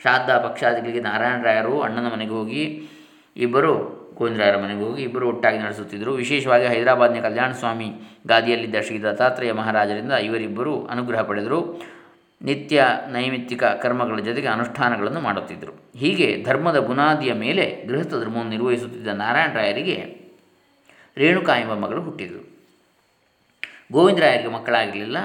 [0.02, 2.64] ಶ್ರಾದ್ದ ಪಕ್ಷಾದಿಗಳಿಗೆ ನಾರಾಯಣರಾಯರು ಅಣ್ಣನ ಮನೆಗೆ ಹೋಗಿ
[3.36, 3.74] ಇಬ್ಬರು
[4.18, 6.12] ಗೋವಿಂದರಾಯರ ಮನೆಗೆ ಹೋಗಿ ಇಬ್ಬರು ಒಟ್ಟಾಗಿ ನಡೆಸುತ್ತಿದ್ದರು.
[6.14, 7.88] ವಿಶೇಷವಾಗಿ ಹೈದರಾಬಾದ್ನ ಕಲ್ಯಾಣ ಸ್ವಾಮಿ
[8.28, 11.60] ಗಾದಿಯಲ್ಲಿದ್ದ ಶ್ರೀ ದತ್ತಾತ್ರೇಯ ಮಹಾರಾಜರಿಂದ ಇವರಿಬ್ಬರು ಅನುಗ್ರಹ ಪಡೆದರು.
[12.46, 15.92] ನಿತ್ಯ ನೈಮಿತ್ತಿಕ ಕರ್ಮಗಳ ಜೊತೆಗೆ ಅನುಷ್ಠಾನಗಳನ್ನು ಮಾಡುತ್ತಿದ್ದರು.
[15.98, 19.98] ಹೀಗೆ ಧರ್ಮದ ಬುನಾದಿಯ ಮೇಲೆ ಗೃಹಸ್ಥ ಧರ್ಮವನ್ನು ನಿರ್ವಹಿಸುತ್ತಿದ್ದ ನಾರಾಯಣರಾಯರಿಗೆ
[21.18, 22.56] ರೇಣುಕಾ ಎಂಬ ಮಗಳು ಹುಟ್ಟಿದರು
[23.92, 25.18] ಗೋವಿಂದರಾಯರಿಗೆ ಮಕ್ಕಳಾಗಲಿಲ್ಲ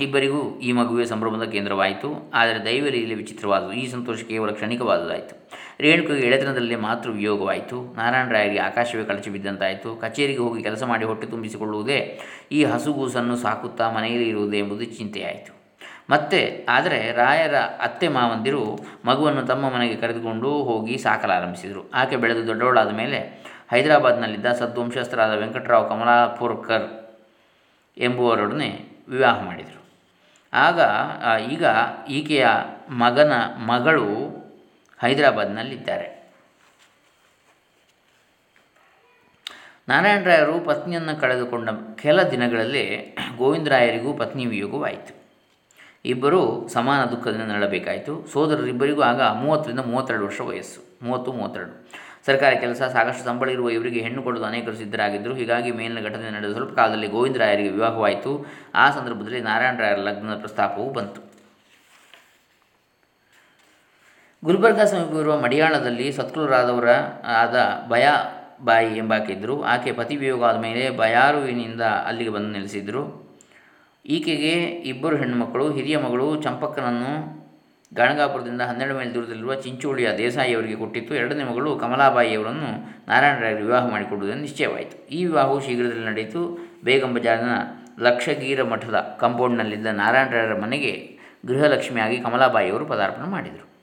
[0.00, 2.30] ಇಬ್ಬರಿಗೂ ಈ ಮಗುವೆ ಸಂಭ್ರಮದ ಕೇಂದ್ರವಾಯಿತು.
[2.34, 5.48] ಆದರೆ ದೈವಲೀಲೆ ವಿಚಿತ್ರವಾದವು ಈ ಸಂತೋಷ ಕೇವಲ ಕ್ಷಣಿಕವಾದುದಾಯಿತು.
[5.80, 7.94] ರೇಣುಕಿಗೆ ಎಳೆತನದಲ್ಲೇ ಮಾತೃ ವಿಯೋಗವಾಯಿತು.
[7.96, 9.96] ನಾರಾಯಣರಾಯರಿಗೆ ಆಕಾಶವೇ ಕಳಚಿ ಬಿದ್ದಂತಾಯಿತು.
[9.96, 12.18] ಕಚೇರಿಗೆ ಹೋಗಿ ಕೆಲಸ ಮಾಡಿ ಹೊಟ್ಟೆ ತುಂಬಿಸಿಕೊಳ್ಳುವುದೇ
[12.52, 15.57] ಈ ಹಸುಗೂಸನ್ನು ಸಾಕುತ್ತಾ ಮನೆಯಲ್ಲಿ ಇರುವುದೇ ಎಂಬುದು ಚಿಂತೆಯಾಯಿತು.
[16.10, 18.62] ಮತ್ತೆ ಆದರೆ ರಾಯರ ಅತ್ತೆ ಮಾವಂದಿರು
[19.04, 23.18] ಮಗುವನ್ನು ತಮ್ಮ ಮನೆಗೆ ಕರೆದುಕೊಂಡು ಹೋಗಿ ಸಾಕಲಾರಂಭಿಸಿದರು ಆಕೆ ಬೆಳೆದು ದೊಡ್ಡವಳಾದ ಮೇಲೆ
[23.70, 26.86] ಹೈದರಾಬಾದ್ನಲ್ಲಿದ್ದ ಸದ್ವಂಶಸ್ಥರಾದ ವೆಂಕಟರಾವ್ ಕಮಲಾಪುರ್ಕರ್
[27.98, 28.70] ಎಂಬುವರೊಡನೆ
[29.08, 29.82] ವಿವಾಹ ಮಾಡಿದರು.
[30.52, 30.80] ಆಗ
[31.50, 31.64] ಈಗ
[32.08, 32.46] ಈಕೆಯ
[32.90, 33.32] ಮಗನ
[33.66, 34.06] ಮಗಳು
[35.00, 36.08] ಹೈದರಾಬಾದ್ನಲ್ಲಿದ್ದಾರೆ.
[39.88, 41.68] ನಾರಾಯಣರಾಯರು ಪತ್ನಿಯನ್ನು ಕಳೆದುಕೊಂಡ
[42.02, 42.84] ಕೆಲ ದಿನಗಳಲ್ಲಿ
[43.38, 45.27] ಗೋವಿಂದರಾಯರಿಗೂ ಪತ್ನಿ ವಿಯೋಗವಾಯಿತು.
[46.08, 48.26] ಇಬ್ಬರೂ ಸಮಾನ ದುಃಖದಿಂದ ನರಳಬೇಕಾಯಿತು.
[48.32, 51.04] ಸೋದರರಿಬ್ಬರಿಗೂ ಆಗ ಮೂವತ್ತರಿಂದ ಮೂವತ್ತೆರಡು ವರ್ಷ ವಯಸ್ಸು.
[51.04, 51.90] ಮೂವತ್ತು, ಮೂವತ್ತೆರಡು.
[52.26, 55.34] ಸರ್ಕಾರಿ ಕೆಲಸ, ಸಾಕಷ್ಟು ಸಂಬಳ ಇರುವ ಇವರಿಗೆ ಹೆಣ್ಣು ಕೊಡಲು ಅನೇಕರು ಸಿದ್ಧರಾಗಿದ್ದರು.
[55.34, 58.46] ಹೀಗಾಗಿ ಮೇಲಿನ ಘಟನೆ ನಡೆದ ಸ್ವಲ್ಪ ಕಾಲದಲ್ಲಿ ಗೋವಿಂದರಾಯರಿಗೆ ವಿವಾಹವಾಯಿತು.
[58.74, 61.20] ಆ ಸಂದರ್ಭದಲ್ಲಿ ನಾರಾಯಣರಾಯರ ಲಗ್ನದ ಪ್ರಸ್ತಾಪವು ಬಂತು.
[64.44, 66.88] ಗುಲ್ಬರ್ಗ ಸಮೀಪವಿರುವ ಮಡಿಯಾಳದಲ್ಲಿ ಸತ್ಕುಲರಾದವರ
[67.24, 67.56] ಆದ
[67.88, 68.08] ಭಯ
[68.64, 73.27] ಬಾಯಿ ಎಂಬಾಕೆ ಇದ್ದರು ಆಕೆ ಪತಿ ಆದ ಮೇಲೆ ಬಯಾರುವಿನಿಂದ ಅಲ್ಲಿಗೆ ಬಂದು ನೆಲೆಸಿದ್ರು
[74.08, 74.52] ಈಕೆಗೆ
[74.90, 77.38] ಇಬ್ಬರು ಹೆಣ್ಣುಮಕ್ಕಳು, ಹಿರಿಯ ಮಗಳು ಚಂಪಕ್ಕನನ್ನು
[77.94, 81.14] ಗಾಣಗಾಪುರದಿಂದ ಹನ್ನೆರಡು ಮೈಲಿ ದೂರದಲ್ಲಿರುವ ಚಿಂಚೋಳಿಯ ದೇಸಾಯಿಯವರಿಗೆ ಕೊಟ್ಟಿತ್ತು.
[81.14, 82.70] ಎರಡನೇ ಮಗಳು ಕಮಲಾಬಾಯಿಯವರನ್ನು
[83.08, 85.08] ನಾರಾಯಣರಾಯರು ವಿವಾಹ ಮಾಡಿಕೊಡುವುದನ್ನು ನಿಶ್ಚಯವಾಯಿತು.
[85.08, 86.58] ಈ ವಿವಾಹವು ಶೀಘ್ರದಲ್ಲಿ ನಡೆಯಿತು.
[86.84, 87.50] ಬೇಗಂ ಬಜಾರ್ನ
[88.00, 93.77] ಲಕ್ಷಗೀರ ಮಠದ ಕಾಂಪೌಂಡ್ನಲ್ಲಿದ್ದ ನಾರಾಯಣರಾಯರ ಮನೆಗೆ ಗೃಹಲಕ್ಷ್ಮಿಯಾಗಿ ಕಮಲಾಬಾಯಿಯವರು ಪದಾರ್ಪಣೆ ಮಾಡಿದರು.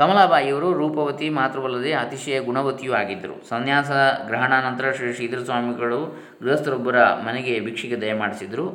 [0.00, 3.34] ಕಮಲಾಬಾಯಿಯವರು ರೂಪವತಿ ಮಾತ್ರವಲ್ಲದೆ ಅತಿಶಯ ಗುಣವತಿಯೂ ಆಗಿದ್ದರು.
[3.48, 3.90] ಸನ್ಯಾಸ
[4.26, 5.98] ಗ್ರಹಣಾನಂತರ ಶ್ರೀ ಶ್ರೀಧರ ಸ್ವಾಮಿಗಳು
[6.42, 8.66] ಗೃಹಸ್ಥರೊಬ್ಬರ ಮನೆಗೆ ಭಿಕ್ಷೆಗೆ ದಯಮಾಡಿಸಿದರು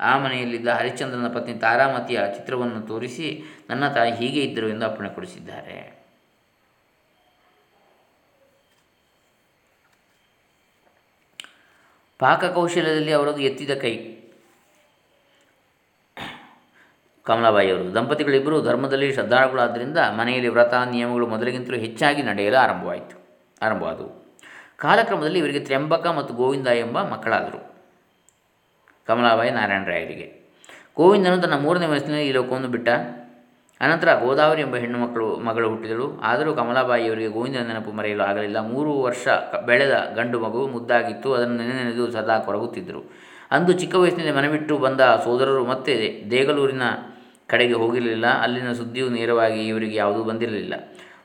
[0.00, 3.28] ಆ ಮನೆಯಲ್ಲಿದ್ದ ಹರಿಶ್ಚಂದ್ರನ ಪತ್ನಿ ತಾರಾಮತಿಯ ಚಿತ್ರವನ್ನು ತೋರಿಸಿ,
[3.70, 5.76] ನನ್ನ ತಾಯಿ ಹೀಗೆ ಇದ್ದರು ಎಂದು ಅಪ್ಪಣೆ ಕೊಡಿಸಿದ್ದಾರೆ.
[12.18, 13.94] ಪಾಕಕೌಶಲ್ಯದಲ್ಲಿ ಅವರದು ಎತ್ತಿದ ಕೈ.
[17.24, 17.94] ಕಮಲಾಬಾಯಿಯವರು.
[17.94, 23.16] ದಂಪತಿಗಳಿಬ್ಬರು ಧರ್ಮದಲ್ಲಿ ಶ್ರದ್ಧಾಳುಗಳಾದ್ದರಿಂದ ಮನೆಯಲ್ಲಿ ವ್ರತ, ನಿಯಮಗಳು ಮೊದಲಿಗಿಂತಲೂ ಹೆಚ್ಚಾಗಿ ನಡೆಯಲು ಆರಂಭವಾಯಿತು,
[23.62, 24.10] ಆರಂಭವಾದವು.
[24.76, 27.60] ಕಾಲಕ್ರಮದಲ್ಲಿ ಇವರಿಗೆ ತ್ರ್ಯಂಬಕ ಮತ್ತು ಗೋವಿಂದ ಎಂಬ ಮಕ್ಕಳಾದರು.
[29.06, 30.26] ಕಮಲಾಬಾಯಿ ನಾರಾಯಣರಾಯರಿಗೆ
[30.96, 32.88] ಗೋವಿಂದನು ತನ್ನ ಮೂರನೇ ವಯಸ್ಸಿನಲ್ಲಿ ಈ ಲೋಕವನ್ನು ಬಿಟ್ಟ.
[33.80, 36.06] ಅನಂತರ ಗೋದಾವರಿ ಎಂಬ ಹೆಣ್ಣು ಮಕ್ಕಳು, ಮಗಳು ಹುಟ್ಟಿದಳು.
[36.22, 38.58] ಆದರೂ ಕಮಲಾಬಾಯಿಯವರಿಗೆ ಗೋವಿಂದನ ನೆನಪು ಮರೆಯಲು ಆಗಲಿಲ್ಲ.
[38.60, 39.28] ಮೂರು ವರ್ಷ
[39.66, 41.34] ಬೆಳೆದ ಗಂಡು ಮಗು ಮುದ್ದಾಗಿತ್ತು.
[41.34, 43.00] ಅದನ್ನು ನೆನೆ ನೆನೆದು ಸದಾ ಕೊರಗುತ್ತಿದ್ದರು.
[43.50, 45.94] ಅಂದು ಚಿಕ್ಕ ವಯಸ್ಸಿನಲ್ಲಿ ಮನೆ ಬಿಟ್ಟು ಬಂದ ಸೋದರರು ಮತ್ತೆ
[46.30, 46.82] ದೇಗಲೂರಿನ
[47.46, 48.26] ಕಡೆಗೆ ಹೋಗಿರಲಿಲ್ಲ.
[48.26, 50.74] ಅಲ್ಲಿನ ಸುದ್ದಿಯು ನೇರವಾಗಿ ಇವರಿಗೆ ಯಾವುದೂ ಬಂದಿರಲಿಲ್ಲ.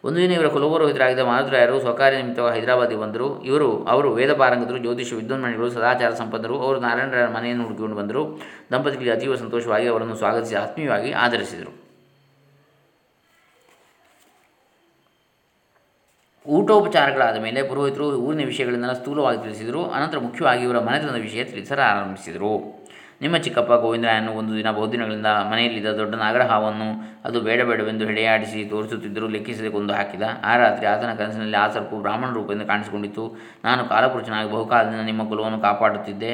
[0.04, 3.44] ಒಂದು ದಿನ ಇವರ ಕುಲಪುರೋಹಿತರಾಗಿದ್ದ ಮಾರುದ್ರಾಯರು ಸ್ವಕಾರ್ಯ ನಿಮಿತ್ತವಾಗಿ ಹೈದರಾಬಾದಿಗೆ ಬಂದರು.
[3.44, 8.42] ಇವರು, ಅವರು ವೇದ ಪಾರಂಗತರು, ಜ್ಯೋತಿಷ ವಿದ್ವಾನ್ಮಣಿಗಳು, ಸದಾಚಾರ ಸಂಪನ್ನರು ಅವರು ನಾರಾಯಣರಾಯರ ಮನೆಯನ್ನು ಹುಡುಕಿಕೊಂಡು ಬಂದರು.
[8.72, 11.90] ದಂಪತಿಗಳಿಗೆ ಅತೀವ ಸಂತೋಷವಾಗಿ ಅವರನ್ನು ಸ್ವಾಗತಿಸಿ ಆತ್ಮೀಯವಾಗಿ ಆಧರಿಸಿದರು
[16.48, 19.86] ಊಟೋಪಚಾರಗಳಾದ ಮೇಲೆ ಪುರೋಹಿತರು ಊರಿನ ವಿಷಯಗಳನ್ನೆಲ್ಲ ಸ್ಥೂಲವಾಗಿ ತಿಳಿಸಿದರು.
[19.86, 22.89] ಅನಂತರ ಮುಖ್ಯವಾಗಿ ಇವರ ಮನೆತನದ ವಿಷಯ ತಿಳಿಸಲು ಆರಂಭಿಸಿದರು.
[23.22, 26.88] ನಿಮ್ಮ ಚಿಕ್ಕಪ್ಪ ಗೋವಿಂದರಾಯನು ಒಂದು ದಿನ ಬಹುದಿನಗಳಿಂದ ಮನೆಯಲ್ಲಿದ್ದ ದೊಡ್ಡ ನಾಗರಹಾವನ್ನು
[27.26, 30.22] ಅದು ಬೇಡ ಬೇಡವೆಂದು ಹೆಡೆಯಾಡಿಸಿ ತೋರಿಸುತ್ತಿದ್ದರೂ ಲೆಕ್ಕಿಸದೆ ಕೊಂದು ಹಾಕಿದ.
[30.44, 36.32] ಆ ರಾತ್ರಿ ಆತನ ಕನಸಿನಲ್ಲಿ ಆ ಸರ್ಪು ಬ್ರಾಹ್ಮಣ ರೂಪದಿಂದ ಕಾಣಿಸಿಕೊಂಡಿತು ನಾನು ಕಾಲಪುರುಷನಾಗಿ ಬಹುಕಾಲದಿಂದ ನಿಮ್ಮ ಕುಲವನ್ನು ಕಾಪಾಡುತ್ತಿದ್ದೆ.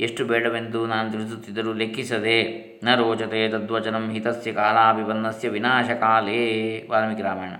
[0.00, 2.38] ಎಷ್ಟು ಬೇಡವೆಂದು ನಾನು ತಿಳಿಸುತ್ತಿದ್ದರೂ ಲೆಕ್ಕಿಸದೆ
[2.84, 6.42] ನ ರೋಚತೆ ತದ್ವಚನಂ ಹಿತಸ್ಯ ಕಾಲಾಭಿಪನ್ನಸ್ಯ ವಿನಾಶಕಾಲೇ.
[6.90, 7.54] ವಾಲ್ಮೀಕಿ ರಾಮಾಯಣ.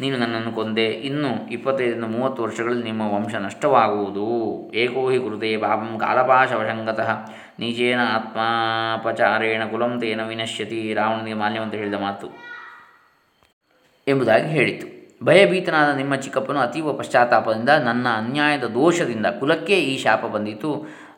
[0.00, 0.86] ನೀನು ನನ್ನನ್ನು ಕೊಂದೆ.
[0.86, 4.26] ಇನ್ನು ಇಪ್ಪತ್ತೈದರಿಂದ ಮೂವತ್ತು ವರ್ಷಗಳಲ್ಲಿ ನಿಮ್ಮ ವಂಶ ನಷ್ಟವಾಗುವುದು.
[4.74, 7.10] ಏಕೋ ಹಿ ಕೃತೆ ಪಾಪಂ ಕಾಲಪಾಶವಶಂಗತಃ
[7.58, 10.94] ನೀಚೇನ ಆತ್ಮಾಪಚಾರೇಣ ಕುಲಂ ತೇನ ವಿನಶ್ಯತಿ.
[10.94, 12.28] ರಾವಣನಿಗೆ ಮಾಲ್ಯವಂತ ಹೇಳಿದ ಮಾತು
[14.08, 14.86] ಎಂಬುದಾಗಿ ಹೇಳಿತು.
[15.24, 20.70] ಭಯಭೀತನಾದ ನಿಮ್ಮ ಚಿಕ್ಕಪ್ಪನು ಅತೀವ ಪಶ್ಚಾತ್ತಾಪದಿಂದ ನನ್ನ ಅನ್ಯಾಯದ ದೋಷದಿಂದ ಕುಲಕ್ಕೆ ಈ ಶಾಪ ಬಂದಿತು.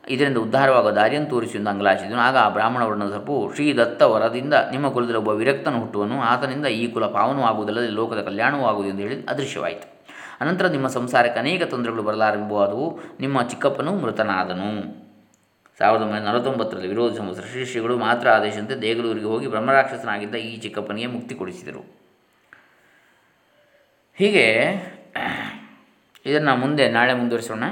[0.07, 5.17] ಇದರಿಂದ ಉದ್ಧಾರವಾಗುವ ದಾರಿಯನ್ನು ತೋರಿಸಿ ಎಂದು ಅಂಗಲಾಚಿದನು ಆಗ ಆ ಬ್ರಾಹ್ಮಣ ವರ್ಣದ ಶ್ರೀ ದತ್ತ ವರದಿಂದ ನಿಮ್ಮ ಕುಲದಲ್ಲಿ
[5.17, 6.21] ಒಬ್ಬ ವಿರಕ್ತನು ಹುಟ್ಟುವನು.
[6.21, 9.93] ಆತನಿಂದ ಈ ಕುಲ ಪಾವನವಾಗುವುದಲ್ಲದೆ ಲೋಕದ ಕಲ್ಯಾಣವೂ ಆಗುವುದು ಎಂದು ಹೇಳಿ ಅದೃಶ್ಯವಾಯಿತು.
[10.41, 12.99] ಅನಂತರ ನಿಮ್ಮ ಸಂಸಾರಕ್ಕೆ ಅನೇಕ ತೊಂದರೆಗಳು ಬರಲಾರಂಭವಾದವು.
[13.19, 15.03] ನಿಮ್ಮ ಚಿಕ್ಕಪ್ಪನು ಮೃತನಾದನು.
[15.79, 22.03] ಸಾವಿರದ ಒಂಬೈನೂರ ನಲವತ್ತೊಂಬತ್ತರಲ್ಲಿ ವಿರೋಧ ಸಂವತ್ಸರ ಶ್ರೀ ಮಾತ್ರ ಆದೇಶದಂತೆ ದೇಗಲೂರಿಗೆ ಹೋಗಿ ಬ್ರಹ್ಮರಾಕ್ಷಸನಾಗಿದ್ದ ಈ ಚಿಕ್ಕಪ್ಪನಿಗೆ ಮುಕ್ತಿ ಕೊಡಿಸಿದರು.
[24.15, 24.45] ಹೀಗೆ,
[26.25, 27.63] ಇದನ್ನು ಮುಂದೆ ನಾಳೆ ಮುಂದುವರಿಸೋಣ.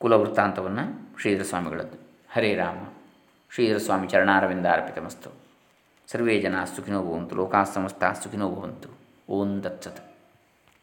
[0.00, 1.98] ಕುಲವೃತ್ತಾಂತವನ್ನು ಶ್ರೀಧರ ಸ್ವಾಮಿಗಳದ್ದು
[2.32, 2.88] ಹರೇ ರಾಮ.
[3.50, 5.30] ಶ್ರೀಧರ ಸ್ವಾಮಿ ಚರಣಾರವಿಂದ ಅರ್ಪಿತಮಸ್ತು
[6.06, 7.36] ಸರ್ವೇ ಜನ ಸುಖಿನೋ ಭವಂತು.
[7.36, 8.88] ಲೋಕಾ ಸುಖಿನೋ ಭವಂತು.
[9.28, 10.07] ಓಂ ದತ್ಸತ್